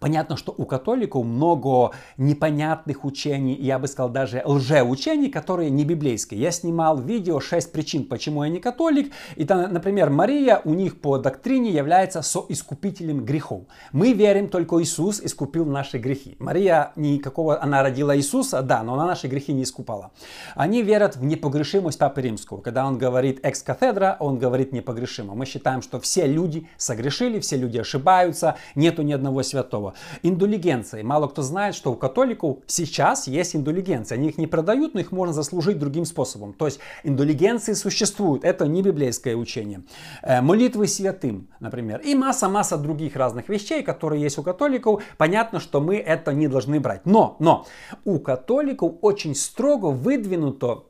Понятно, 0.00 0.36
что 0.36 0.54
у 0.56 0.64
католиков 0.64 1.24
много 1.24 1.92
непонятных 2.16 3.04
учений, 3.04 3.54
я 3.54 3.78
бы 3.78 3.88
сказал 3.88 4.10
даже 4.10 4.42
лжеучений, 4.44 5.30
которые 5.30 5.70
не 5.70 5.84
библейские. 5.84 6.40
Я 6.40 6.50
снимал 6.50 6.98
видео 6.98 7.40
6 7.40 7.72
причин, 7.72 8.04
почему 8.04 8.44
я 8.44 8.50
не 8.50 8.60
католик. 8.60 9.12
И 9.36 9.44
там, 9.44 9.72
например, 9.72 10.10
Мария 10.10 10.60
у 10.64 10.74
них 10.74 11.00
по 11.00 11.18
доктрине 11.18 11.70
является 11.70 12.22
соискупителем 12.22 13.24
грехов. 13.24 13.62
Мы 13.92 14.12
верим, 14.12 14.48
только 14.48 14.82
Иисус 14.82 15.20
искупил 15.20 15.64
наши 15.64 15.98
грехи. 15.98 16.36
Мария 16.38 16.92
никакого, 16.96 17.62
она 17.62 17.82
родила 17.82 18.16
Иисуса, 18.16 18.62
да, 18.62 18.82
но 18.82 18.94
она 18.94 19.06
наши 19.06 19.26
грехи 19.26 19.52
не 19.52 19.62
искупала. 19.62 20.10
Они 20.54 20.82
верят 20.82 21.16
в 21.16 21.24
непогрешимость 21.24 21.98
Папы 21.98 22.22
Римского. 22.22 22.60
Когда 22.60 22.86
он 22.86 22.98
говорит 22.98 23.40
экс-кафедра, 23.42 24.16
он 24.20 24.38
говорит 24.38 24.72
непогрешимо. 24.72 25.34
Мы 25.34 25.46
считаем, 25.46 25.82
что 25.82 26.00
все 26.00 26.26
люди 26.26 26.68
согрешили, 26.76 27.40
все 27.40 27.56
люди 27.56 27.78
ошибаются, 27.78 28.56
нету 28.74 29.02
ни 29.02 29.12
одного 29.12 29.42
святого. 29.42 29.85
Святого. 29.86 29.94
Индулигенции. 30.22 31.02
Мало 31.02 31.28
кто 31.28 31.42
знает, 31.42 31.74
что 31.74 31.92
у 31.92 31.96
католиков 31.96 32.58
сейчас 32.66 33.26
есть 33.26 33.56
индулигенции. 33.56 34.14
Они 34.14 34.28
их 34.28 34.38
не 34.38 34.46
продают, 34.46 34.94
но 34.94 35.00
их 35.00 35.12
можно 35.12 35.32
заслужить 35.32 35.78
другим 35.78 36.04
способом. 36.04 36.52
То 36.52 36.66
есть 36.66 36.80
индулигенции 37.04 37.74
существуют. 37.74 38.44
Это 38.44 38.66
не 38.66 38.82
библейское 38.82 39.36
учение. 39.36 39.82
Э, 40.22 40.40
молитвы 40.40 40.86
святым, 40.86 41.48
например. 41.60 42.00
И 42.00 42.14
масса-масса 42.14 42.76
других 42.76 43.16
разных 43.16 43.48
вещей, 43.48 43.82
которые 43.82 44.22
есть 44.22 44.38
у 44.38 44.42
католиков. 44.42 45.02
Понятно, 45.18 45.60
что 45.60 45.80
мы 45.80 45.96
это 45.96 46.32
не 46.32 46.48
должны 46.48 46.80
брать. 46.80 47.06
Но, 47.06 47.36
но 47.38 47.66
у 48.04 48.18
католиков 48.18 48.94
очень 49.02 49.34
строго 49.34 49.86
выдвинуто 49.86 50.84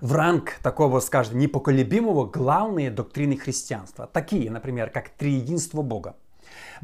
в 0.00 0.12
ранг 0.12 0.58
такого, 0.62 1.00
скажем, 1.00 1.38
непоколебимого 1.38 2.26
главные 2.26 2.90
доктрины 2.90 3.36
христианства. 3.36 4.08
Такие, 4.12 4.50
например, 4.50 4.90
как 4.90 5.10
триединство 5.10 5.82
Бога, 5.82 6.16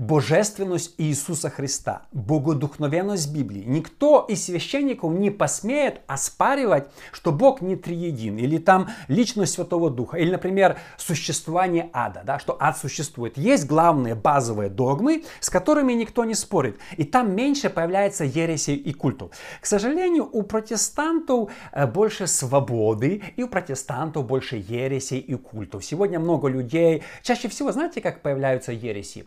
божественность 0.01 0.95
Иисуса 0.97 1.51
Христа, 1.51 2.07
богодухновенность 2.13 3.31
Библии. 3.35 3.65
Никто 3.67 4.25
из 4.27 4.47
священников 4.47 5.13
не 5.13 5.31
посмеет 5.31 6.01
оспаривать, 6.07 6.85
что 7.13 7.33
Бог 7.33 7.61
не 7.61 7.77
триедин, 7.77 8.39
или 8.39 8.57
там 8.57 8.89
личность 9.09 9.53
Святого 9.53 9.91
Духа, 9.91 10.17
или, 10.17 10.31
например, 10.31 10.79
существование 10.97 11.91
ада, 11.93 12.23
да, 12.25 12.39
что 12.39 12.57
ад 12.59 12.79
существует. 12.79 13.37
Есть 13.37 13.67
главные 13.67 14.15
базовые 14.15 14.71
догмы, 14.71 15.25
с 15.39 15.51
которыми 15.51 15.93
никто 15.93 16.25
не 16.25 16.35
спорит, 16.35 16.79
и 16.97 17.05
там 17.05 17.37
меньше 17.37 17.69
появляется 17.69 18.25
ересей 18.25 18.77
и 18.77 18.95
культов. 18.95 19.33
К 19.61 19.67
сожалению, 19.67 20.27
у 20.33 20.43
протестантов 20.45 21.51
э, 21.73 21.87
больше 21.87 22.27
свободы, 22.27 23.23
и 23.37 23.43
у 23.43 23.49
протестантов 23.49 24.25
больше 24.25 24.57
ересей 24.57 25.19
и 25.19 25.35
культов. 25.35 25.85
Сегодня 25.85 26.19
много 26.19 26.49
людей, 26.49 27.03
чаще 27.23 27.49
всего, 27.49 27.71
знаете, 27.71 28.01
как 28.01 28.23
появляются 28.23 28.73
ереси? 28.73 29.27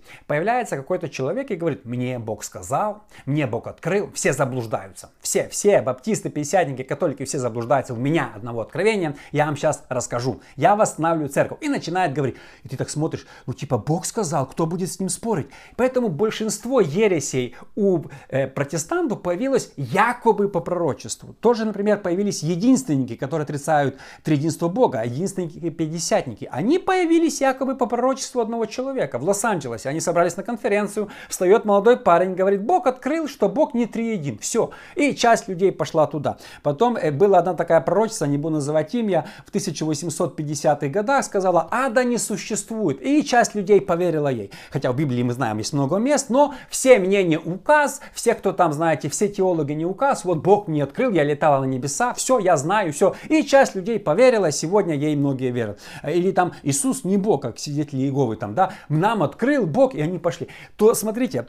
Появляется 0.64 0.78
какой-то 0.78 1.10
человек 1.10 1.52
и 1.52 1.56
говорит, 1.56 1.84
мне 1.84 2.20
Бог 2.20 2.46
сказал, 2.46 3.04
мне 3.26 3.48
Бог 3.48 3.68
открыл, 3.68 4.10
все 4.14 4.32
заблуждаются. 4.32 5.10
Все, 5.20 5.50
все, 5.50 5.82
баптисты, 5.82 6.30
пятидесятники, 6.30 6.84
католики, 6.84 7.26
все 7.26 7.38
заблуждаются. 7.38 7.94
У 7.94 7.98
меня 7.98 8.32
одного 8.34 8.62
откровения, 8.62 9.18
я 9.34 9.46
вам 9.46 9.58
сейчас 9.58 9.84
расскажу. 9.90 10.40
Я 10.56 10.78
восстанавливаю 10.78 11.28
церковь. 11.28 11.58
И 11.60 11.68
начинает 11.68 12.14
говорить. 12.14 12.38
И 12.64 12.70
ты 12.70 12.78
так 12.78 12.90
смотришь, 12.90 13.28
ну 13.46 13.54
типа 13.54 13.78
Бог 13.78 14.06
сказал, 14.06 14.46
кто 14.46 14.66
будет 14.66 14.90
с 14.90 15.02
ним 15.02 15.10
спорить? 15.10 15.48
Поэтому 15.76 16.08
большинство 16.08 16.80
ересей 16.80 17.58
у 17.76 18.04
э, 18.30 18.48
протестантов 18.48 19.22
появилось 19.22 19.74
якобы 19.76 20.48
по 20.48 20.62
пророчеству. 20.62 21.34
Тоже, 21.42 21.66
например, 21.66 22.00
появились 22.00 22.42
единственники, 22.42 23.18
которые 23.18 23.44
отрицают 23.44 23.98
триединство 24.24 24.70
Бога, 24.70 25.02
а 25.02 25.06
единственники 25.06 25.58
и 25.58 25.70
пятидесятники. 25.70 26.48
Они 26.50 26.80
появились 26.80 27.42
якобы 27.42 27.76
по 27.76 27.86
пророчеству 27.86 28.40
одного 28.40 28.66
человека 28.66 29.20
в 29.20 29.24
Лос-Анджелесе. 29.24 29.90
Они 29.90 30.00
собрались 30.00 30.38
на 30.38 30.43
конференцию, 30.44 31.10
встает 31.30 31.66
молодой 31.66 31.98
парень, 31.98 32.36
говорит, 32.36 32.64
Бог 32.64 32.88
открыл, 32.88 33.28
что 33.28 33.50
Бог 33.50 33.74
не 33.74 33.86
триедин. 33.86 34.38
Все. 34.40 34.72
И 34.96 35.16
часть 35.16 35.48
людей 35.48 35.72
пошла 35.72 36.08
туда. 36.08 36.38
Потом 36.62 36.96
э, 36.96 37.12
была 37.12 37.40
одна 37.40 37.54
такая 37.54 37.82
пророчица, 37.82 38.28
не 38.28 38.38
буду 38.38 38.56
называть 38.56 38.94
имя, 38.94 39.26
в 39.46 39.54
1850-х 39.54 40.88
годах 40.88 41.26
сказала, 41.26 41.68
ада 41.72 42.04
не 42.04 42.18
существует. 42.18 43.02
И 43.02 43.24
часть 43.24 43.56
людей 43.56 43.82
поверила 43.82 44.28
ей. 44.28 44.52
Хотя 44.72 44.92
в 44.92 44.96
Библии 44.96 45.24
мы 45.24 45.34
знаем, 45.34 45.58
есть 45.58 45.74
много 45.74 45.98
мест, 45.98 46.30
но 46.30 46.54
все 46.70 47.00
мнения 47.00 47.40
указ, 47.40 48.02
все, 48.14 48.34
кто 48.34 48.52
там, 48.52 48.74
знаете, 48.74 49.10
все 49.10 49.28
теологи 49.28 49.74
не 49.74 49.86
указ, 49.86 50.26
вот 50.26 50.40
Бог 50.40 50.68
мне 50.68 50.84
открыл, 50.84 51.12
я 51.12 51.24
летала 51.24 51.62
на 51.62 51.66
небеса, 51.66 52.14
все, 52.14 52.40
я 52.40 52.58
знаю, 52.58 52.94
все. 52.94 53.16
И 53.30 53.44
часть 53.44 53.76
людей 53.76 54.00
поверила, 54.00 54.52
сегодня 54.52 54.96
ей 54.96 55.16
многие 55.16 55.52
верят. 55.52 55.80
Или 56.04 56.32
там 56.32 56.54
Иисус 56.64 57.04
не 57.04 57.18
Бог, 57.18 57.42
как 57.42 57.60
свидетели 57.60 58.02
Иеговы, 58.02 58.36
там, 58.36 58.54
да, 58.56 58.74
нам 58.90 59.24
открыл 59.24 59.66
Бог, 59.66 59.96
и 59.96 60.02
они 60.02 60.20
пошли. 60.20 60.33
То 60.76 60.94
смотрите, 60.94 61.48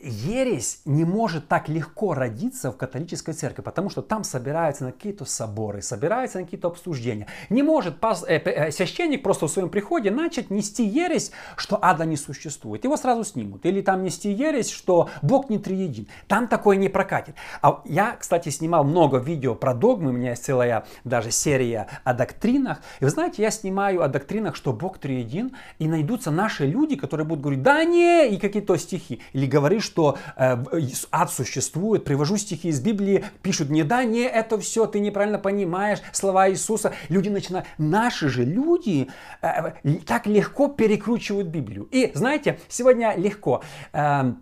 ересь 0.00 0.80
не 0.84 1.04
может 1.04 1.48
так 1.48 1.68
легко 1.68 2.14
родиться 2.14 2.70
в 2.70 2.76
католической 2.76 3.32
церкви, 3.32 3.62
потому 3.62 3.90
что 3.90 4.02
там 4.02 4.24
собираются 4.24 4.84
на 4.84 4.92
какие-то 4.92 5.24
соборы, 5.24 5.82
собираются 5.82 6.38
на 6.38 6.44
какие-то 6.44 6.68
обсуждения. 6.68 7.26
Не 7.50 7.62
может 7.62 8.00
пас, 8.00 8.24
э, 8.26 8.38
э, 8.38 8.70
священник 8.70 9.22
просто 9.22 9.46
в 9.46 9.50
своем 9.50 9.68
приходе 9.68 10.10
начать 10.10 10.50
нести 10.50 10.84
ересь, 10.84 11.32
что 11.56 11.78
ада 11.80 12.04
не 12.04 12.16
существует. 12.16 12.84
Его 12.84 12.96
сразу 12.96 13.24
снимут. 13.24 13.66
Или 13.66 13.80
там 13.80 14.02
нести 14.02 14.32
ересь, 14.32 14.70
что 14.70 15.08
Бог 15.22 15.50
не 15.50 15.58
триедин. 15.58 16.08
Там 16.26 16.48
такое 16.48 16.76
не 16.76 16.88
прокатит. 16.88 17.34
А 17.62 17.82
я, 17.84 18.16
кстати, 18.18 18.48
снимал 18.48 18.84
много 18.84 19.18
видео 19.18 19.54
про 19.54 19.74
догмы. 19.74 20.10
У 20.10 20.12
меня 20.12 20.30
есть 20.30 20.44
целая 20.44 20.86
даже 21.04 21.30
серия 21.30 21.88
о 22.04 22.14
доктринах. 22.14 22.80
И 23.00 23.04
вы 23.04 23.10
знаете, 23.10 23.42
я 23.42 23.50
снимаю 23.50 24.02
о 24.02 24.08
доктринах, 24.08 24.56
что 24.56 24.72
Бог 24.72 24.98
триедин. 24.98 25.56
И 25.78 25.88
найдутся 25.88 26.30
наши 26.30 26.66
люди, 26.66 26.96
которые 26.96 27.26
будут 27.26 27.42
говорить, 27.42 27.62
да 27.62 27.84
не, 27.84 28.28
и 28.28 28.38
какие-то 28.38 28.76
стихи. 28.76 29.20
Или 29.32 29.46
говорить 29.46 29.73
говорит, 29.74 29.84
что 29.84 30.18
э, 30.36 30.56
ад 31.10 31.30
существует, 31.30 32.04
привожу 32.04 32.36
стихи 32.36 32.68
из 32.68 32.80
Библии, 32.80 33.24
пишут 33.42 33.70
мне, 33.70 33.84
да, 33.84 34.04
не, 34.04 34.22
это 34.22 34.58
все, 34.58 34.86
ты 34.86 35.00
неправильно 35.00 35.38
понимаешь 35.38 35.98
слова 36.12 36.50
Иисуса. 36.50 36.92
Люди 37.08 37.28
начинают, 37.28 37.66
наши 37.78 38.28
же 38.28 38.44
люди 38.44 39.08
э, 39.42 39.72
так 40.06 40.26
легко 40.26 40.68
перекручивают 40.68 41.48
Библию. 41.48 41.88
И 41.90 42.10
знаете, 42.14 42.58
сегодня 42.68 43.14
легко. 43.16 43.62
Э, 43.92 44.32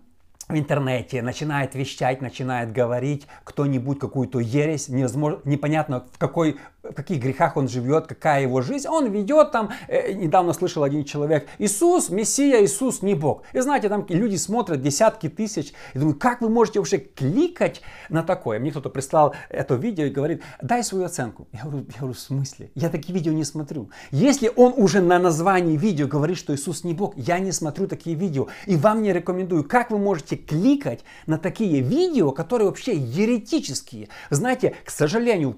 в 0.49 0.57
интернете 0.57 1.21
начинает 1.21 1.73
вещать, 1.73 2.21
начинает 2.21 2.73
говорить 2.73 3.27
кто-нибудь 3.45 3.97
какую-то 3.97 4.39
ересь, 4.39 4.89
невозможно, 4.89 5.39
непонятно 5.45 6.05
в 6.11 6.17
какой 6.17 6.57
в 6.83 6.93
каких 6.93 7.21
грехах 7.21 7.55
он 7.55 7.67
живет, 7.69 8.07
какая 8.07 8.41
его 8.41 8.61
жизнь. 8.61 8.87
Он 8.87 9.09
ведет 9.09 9.51
там, 9.51 9.71
э, 9.87 10.11
недавно 10.11 10.53
слышал 10.53 10.83
один 10.83 11.05
человек, 11.05 11.47
Иисус, 11.57 12.09
Мессия, 12.09 12.63
Иисус 12.63 13.01
не 13.01 13.15
Бог. 13.15 13.43
И 13.53 13.59
знаете, 13.61 13.87
там 13.87 14.05
люди 14.09 14.35
смотрят 14.35 14.81
десятки 14.81 15.29
тысяч, 15.29 15.73
и 15.93 15.99
думают, 15.99 16.19
как 16.19 16.41
вы 16.41 16.49
можете 16.49 16.79
вообще 16.79 16.97
кликать 16.97 17.81
на 18.09 18.21
такое? 18.21 18.59
Мне 18.59 18.71
кто-то 18.71 18.89
прислал 18.89 19.33
это 19.49 19.75
видео 19.75 20.05
и 20.05 20.09
говорит, 20.09 20.43
дай 20.61 20.83
свою 20.83 21.05
оценку. 21.05 21.47
Я 21.53 21.61
говорю, 21.63 21.85
я 21.87 21.99
говорю, 21.99 22.13
в 22.13 22.19
смысле? 22.19 22.69
Я 22.75 22.89
такие 22.89 23.13
видео 23.13 23.31
не 23.31 23.45
смотрю. 23.45 23.89
Если 24.11 24.51
он 24.53 24.73
уже 24.75 25.01
на 25.01 25.19
названии 25.19 25.77
видео 25.77 26.07
говорит, 26.07 26.37
что 26.37 26.53
Иисус 26.53 26.83
не 26.83 26.93
Бог, 26.93 27.13
я 27.15 27.39
не 27.39 27.53
смотрю 27.53 27.87
такие 27.87 28.15
видео. 28.15 28.47
И 28.65 28.75
вам 28.75 29.03
не 29.03 29.13
рекомендую. 29.13 29.63
Как 29.63 29.89
вы 29.89 29.97
можете 29.99 30.35
кликать 30.35 31.05
на 31.27 31.37
такие 31.37 31.79
видео, 31.79 32.31
которые 32.31 32.67
вообще 32.67 32.93
еретические? 32.93 34.09
Знаете, 34.29 34.75
к 34.83 34.89
сожалению, 34.89 35.57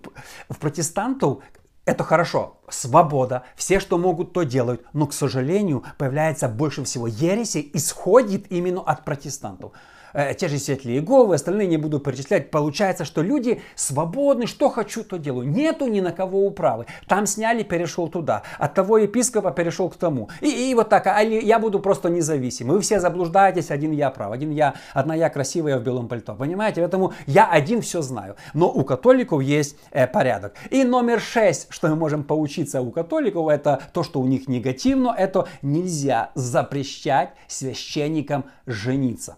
в 0.49 0.57
протестантах 0.59 1.14
протестантов 1.15 1.41
это 1.85 2.03
хорошо, 2.03 2.57
свобода, 2.67 3.43
все, 3.55 3.79
что 3.79 3.97
могут, 3.97 4.33
то 4.33 4.43
делают. 4.43 4.85
Но, 4.93 5.05
к 5.07 5.13
сожалению, 5.13 5.83
появляется 5.97 6.49
больше 6.49 6.83
всего 6.83 7.07
ереси, 7.07 7.69
исходит 7.73 8.51
именно 8.51 8.81
от 8.81 9.05
протестантов. 9.05 9.73
Э, 10.15 10.33
те 10.33 10.47
же 10.47 10.57
свидетели 10.57 10.93
Иеговы, 10.93 11.35
остальные 11.35 11.67
не 11.67 11.77
буду 11.77 11.99
перечислять. 11.99 12.49
Получается, 12.49 13.03
что 13.03 13.21
люди 13.21 13.61
свободны, 13.75 14.47
что 14.47 14.69
хочу, 14.69 15.03
то 15.03 15.17
делаю. 15.17 15.47
Нету 15.47 15.87
ни 15.87 15.99
на 15.99 16.11
кого 16.11 16.45
управы. 16.45 16.85
Там 17.07 17.25
сняли, 17.25 17.63
перешел 17.63 18.07
туда. 18.07 18.43
От 18.57 18.73
того 18.73 18.97
епископа 18.97 19.51
перешел 19.51 19.89
к 19.89 19.97
тому. 19.97 20.29
И, 20.39 20.71
и 20.71 20.73
вот 20.73 20.89
так, 20.89 21.07
а 21.07 21.21
я 21.21 21.59
буду 21.59 21.79
просто 21.79 22.09
независим. 22.09 22.69
Вы 22.69 22.79
все 22.79 22.99
заблуждаетесь, 23.01 23.71
один 23.71 23.91
я 23.91 24.09
прав, 24.09 24.31
один 24.31 24.51
я, 24.51 24.75
одна 24.93 25.15
я 25.15 25.29
красивая 25.29 25.77
в 25.77 25.83
белом 25.83 26.07
пальто. 26.07 26.33
Понимаете? 26.33 26.81
Поэтому 26.81 27.13
я 27.27 27.49
один 27.49 27.81
все 27.81 28.01
знаю. 28.01 28.37
Но 28.53 28.71
у 28.71 28.85
католиков 28.85 29.41
есть 29.41 29.75
э, 29.91 30.07
порядок. 30.07 30.53
И 30.69 30.85
номер 30.85 31.19
шесть, 31.19 31.67
что 31.69 31.89
мы 31.89 31.95
можем 31.95 32.23
поучиться 32.23 32.81
у 32.81 32.91
католиков, 32.91 33.49
это 33.49 33.81
то, 33.91 34.03
что 34.03 34.21
у 34.21 34.25
них 34.25 34.47
негативно, 34.47 35.13
это 35.17 35.47
нельзя 35.61 36.31
запрещать 36.35 37.33
священникам 37.47 38.45
жениться. 38.65 39.35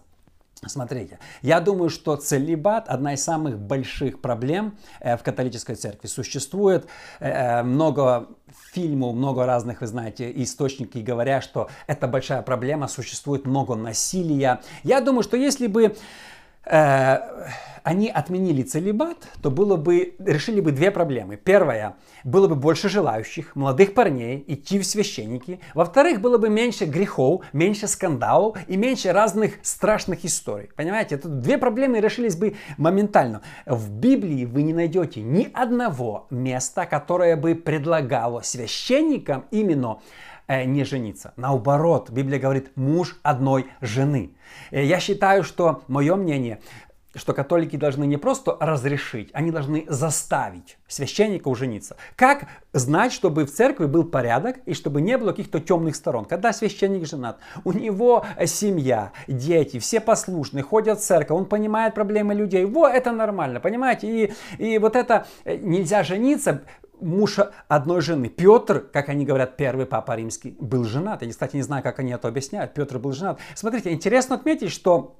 Смотрите, 0.66 1.20
я 1.42 1.60
думаю, 1.60 1.88
что 1.88 2.16
целибат 2.16 2.88
одна 2.88 3.14
из 3.14 3.22
самых 3.22 3.58
больших 3.58 4.20
проблем 4.20 4.76
э, 5.00 5.16
в 5.16 5.22
католической 5.22 5.76
церкви. 5.76 6.08
Существует 6.08 6.86
э, 7.20 7.28
э, 7.28 7.62
много 7.62 8.28
фильмов, 8.72 9.14
много 9.14 9.46
разных, 9.46 9.82
вы 9.82 9.86
знаете, 9.86 10.32
источников, 10.42 11.02
говоря, 11.04 11.40
что 11.40 11.68
это 11.86 12.08
большая 12.08 12.42
проблема, 12.42 12.88
существует 12.88 13.46
много 13.46 13.76
насилия. 13.76 14.60
Я 14.82 15.00
думаю, 15.00 15.22
что 15.22 15.36
если 15.36 15.68
бы 15.68 15.94
они 16.64 18.10
отменили 18.10 18.62
целебат, 18.62 19.28
то 19.42 19.50
было 19.50 19.76
бы, 19.76 20.14
решили 20.18 20.60
бы 20.60 20.72
две 20.72 20.90
проблемы. 20.90 21.36
Первая, 21.36 21.96
было 22.22 22.46
бы 22.46 22.54
больше 22.54 22.90
желающих, 22.90 23.56
молодых 23.56 23.94
парней, 23.94 24.44
идти 24.46 24.78
в 24.78 24.84
священники. 24.84 25.60
Во-вторых, 25.72 26.20
было 26.20 26.36
бы 26.36 26.50
меньше 26.50 26.84
грехов, 26.84 27.44
меньше 27.54 27.88
скандалов 27.88 28.58
и 28.66 28.76
меньше 28.76 29.12
разных 29.12 29.54
страшных 29.62 30.26
историй. 30.26 30.68
Понимаете, 30.76 31.14
это 31.14 31.28
две 31.28 31.56
проблемы 31.56 32.00
решились 32.00 32.36
бы 32.36 32.56
моментально. 32.76 33.40
В 33.64 33.90
Библии 33.90 34.44
вы 34.44 34.64
не 34.64 34.74
найдете 34.74 35.22
ни 35.22 35.48
одного 35.54 36.26
места, 36.28 36.84
которое 36.84 37.36
бы 37.36 37.54
предлагало 37.54 38.42
священникам 38.42 39.46
именно 39.50 40.00
э, 40.48 40.64
не 40.64 40.84
жениться. 40.84 41.32
Наоборот, 41.36 42.10
Библия 42.10 42.40
говорит 42.40 42.72
муж 42.74 43.16
одной 43.22 43.66
жены. 43.80 44.32
Э, 44.70 44.84
я 44.84 44.98
считаю, 44.98 45.44
что 45.44 45.82
мое 45.86 46.16
мнение, 46.16 46.60
что 47.14 47.32
католики 47.32 47.76
должны 47.76 48.04
не 48.04 48.16
просто 48.16 48.56
разрешить, 48.60 49.30
они 49.32 49.50
должны 49.50 49.84
заставить 49.88 50.78
священника 50.86 51.54
жениться. 51.54 51.96
Как 52.16 52.46
знать, 52.72 53.12
чтобы 53.12 53.44
в 53.44 53.52
церкви 53.52 53.86
был 53.86 54.04
порядок 54.04 54.58
и 54.66 54.74
чтобы 54.74 55.00
не 55.00 55.16
было 55.18 55.30
каких-то 55.30 55.60
темных 55.60 55.96
сторон? 55.96 56.24
Когда 56.24 56.52
священник 56.52 57.06
женат, 57.06 57.38
у 57.64 57.72
него 57.72 58.24
семья, 58.44 59.12
дети, 59.26 59.78
все 59.78 60.00
послушные, 60.00 60.62
ходят 60.62 61.00
в 61.00 61.02
церковь, 61.02 61.36
он 61.36 61.46
понимает 61.46 61.94
проблемы 61.94 62.34
людей. 62.34 62.64
Во, 62.64 62.88
это 62.88 63.10
нормально, 63.12 63.60
понимаете? 63.60 64.06
И, 64.06 64.32
и 64.58 64.78
вот 64.78 64.96
это 64.96 65.26
э, 65.44 65.56
нельзя 65.56 66.02
жениться, 66.04 66.62
муж 67.00 67.38
одной 67.68 68.00
жены. 68.00 68.28
Петр, 68.28 68.80
как 68.80 69.08
они 69.08 69.24
говорят, 69.24 69.56
первый 69.56 69.86
папа 69.86 70.16
римский, 70.16 70.56
был 70.58 70.84
женат. 70.84 71.22
Я, 71.22 71.30
кстати, 71.30 71.56
не 71.56 71.62
знаю, 71.62 71.82
как 71.82 71.98
они 71.98 72.12
это 72.12 72.28
объясняют. 72.28 72.74
Петр 72.74 72.98
был 72.98 73.12
женат. 73.12 73.38
Смотрите, 73.54 73.92
интересно 73.92 74.36
отметить, 74.36 74.70
что 74.70 75.16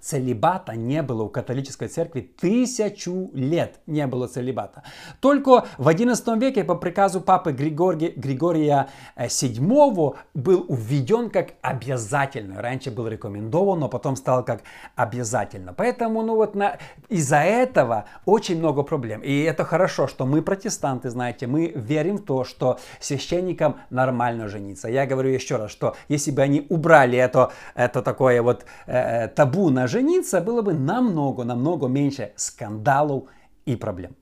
Целебата 0.00 0.74
не 0.74 1.02
было 1.02 1.24
у 1.24 1.28
католической 1.28 1.88
церкви 1.88 2.20
тысячу 2.20 3.30
лет 3.34 3.80
не 3.86 4.06
было 4.06 4.26
целебата. 4.26 4.82
Только 5.20 5.66
в 5.78 5.88
XI 5.88 6.38
веке 6.38 6.64
по 6.64 6.74
приказу 6.74 7.20
папы 7.20 7.52
Григория, 7.52 8.10
Григория 8.10 8.88
VII 9.16 10.16
был 10.34 10.66
введен 10.68 11.30
как 11.30 11.54
обязательный. 11.62 12.60
Раньше 12.60 12.90
был 12.90 13.08
рекомендован, 13.08 13.80
но 13.80 13.88
потом 13.88 14.16
стал 14.16 14.44
как 14.44 14.62
обязательно. 14.96 15.72
Поэтому 15.72 16.22
ну 16.22 16.36
вот 16.36 16.54
на... 16.54 16.78
из-за 17.08 17.38
этого 17.38 18.06
очень 18.24 18.58
много 18.58 18.82
проблем. 18.82 19.20
И 19.20 19.42
это 19.42 19.64
хорошо, 19.64 20.06
что 20.06 20.26
мы 20.26 20.42
протестанты, 20.42 21.10
знаете, 21.10 21.46
мы 21.46 21.72
верим 21.74 22.16
в 22.18 22.24
то, 22.24 22.44
что 22.44 22.78
священникам 23.00 23.76
нормально 23.90 24.48
жениться. 24.48 24.88
Я 24.88 25.06
говорю 25.06 25.30
еще 25.30 25.56
раз, 25.56 25.70
что 25.70 25.96
если 26.08 26.30
бы 26.30 26.42
они 26.42 26.66
убрали 26.68 27.18
это, 27.18 27.52
это 27.74 28.02
такое 28.02 28.42
вот 28.42 28.64
э, 28.86 29.28
табу 29.28 29.70
на 29.70 29.86
жениться, 29.90 30.40
было 30.40 30.62
бы 30.62 30.72
намного, 30.72 31.44
намного 31.44 31.88
меньше 31.88 32.32
скандалов 32.36 33.24
и 33.66 33.76
проблем. 33.76 34.16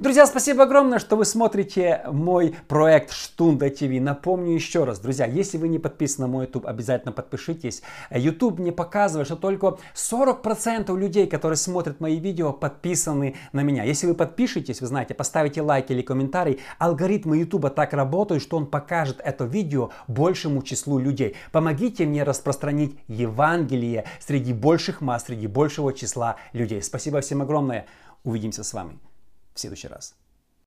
Друзья, 0.00 0.24
спасибо 0.24 0.62
огромное, 0.62 0.98
что 0.98 1.14
вы 1.14 1.26
смотрите 1.26 2.00
мой 2.10 2.54
проект 2.68 3.12
Штунда 3.12 3.68
ТВ. 3.68 4.00
Напомню 4.00 4.54
еще 4.54 4.84
раз, 4.84 4.98
друзья, 4.98 5.26
если 5.26 5.58
вы 5.58 5.68
не 5.68 5.78
подписаны 5.78 6.26
на 6.26 6.32
мой 6.32 6.46
YouTube, 6.46 6.66
обязательно 6.66 7.12
подпишитесь. 7.12 7.82
YouTube 8.10 8.60
мне 8.60 8.72
показывает, 8.72 9.26
что 9.26 9.36
только 9.36 9.76
40% 9.94 10.96
людей, 10.98 11.26
которые 11.26 11.58
смотрят 11.58 12.00
мои 12.00 12.18
видео, 12.18 12.54
подписаны 12.54 13.36
на 13.52 13.60
меня. 13.60 13.84
Если 13.84 14.06
вы 14.06 14.14
подпишетесь, 14.14 14.80
вы 14.80 14.86
знаете, 14.86 15.12
поставите 15.12 15.60
лайк 15.60 15.90
или 15.90 16.00
комментарий, 16.00 16.60
алгоритмы 16.78 17.36
YouTube 17.36 17.74
так 17.74 17.92
работают, 17.92 18.42
что 18.42 18.56
он 18.56 18.68
покажет 18.68 19.20
это 19.22 19.44
видео 19.44 19.90
большему 20.08 20.62
числу 20.62 20.98
людей. 20.98 21.36
Помогите 21.52 22.06
мне 22.06 22.22
распространить 22.22 22.96
Евангелие 23.06 24.06
среди 24.18 24.54
больших 24.54 25.02
масс, 25.02 25.24
среди 25.24 25.46
большего 25.46 25.92
числа 25.92 26.36
людей. 26.54 26.80
Спасибо 26.80 27.20
всем 27.20 27.42
огромное. 27.42 27.84
Увидимся 28.24 28.64
с 28.64 28.72
вами 28.72 28.98
следующий 29.60 29.88
раз. 29.88 30.14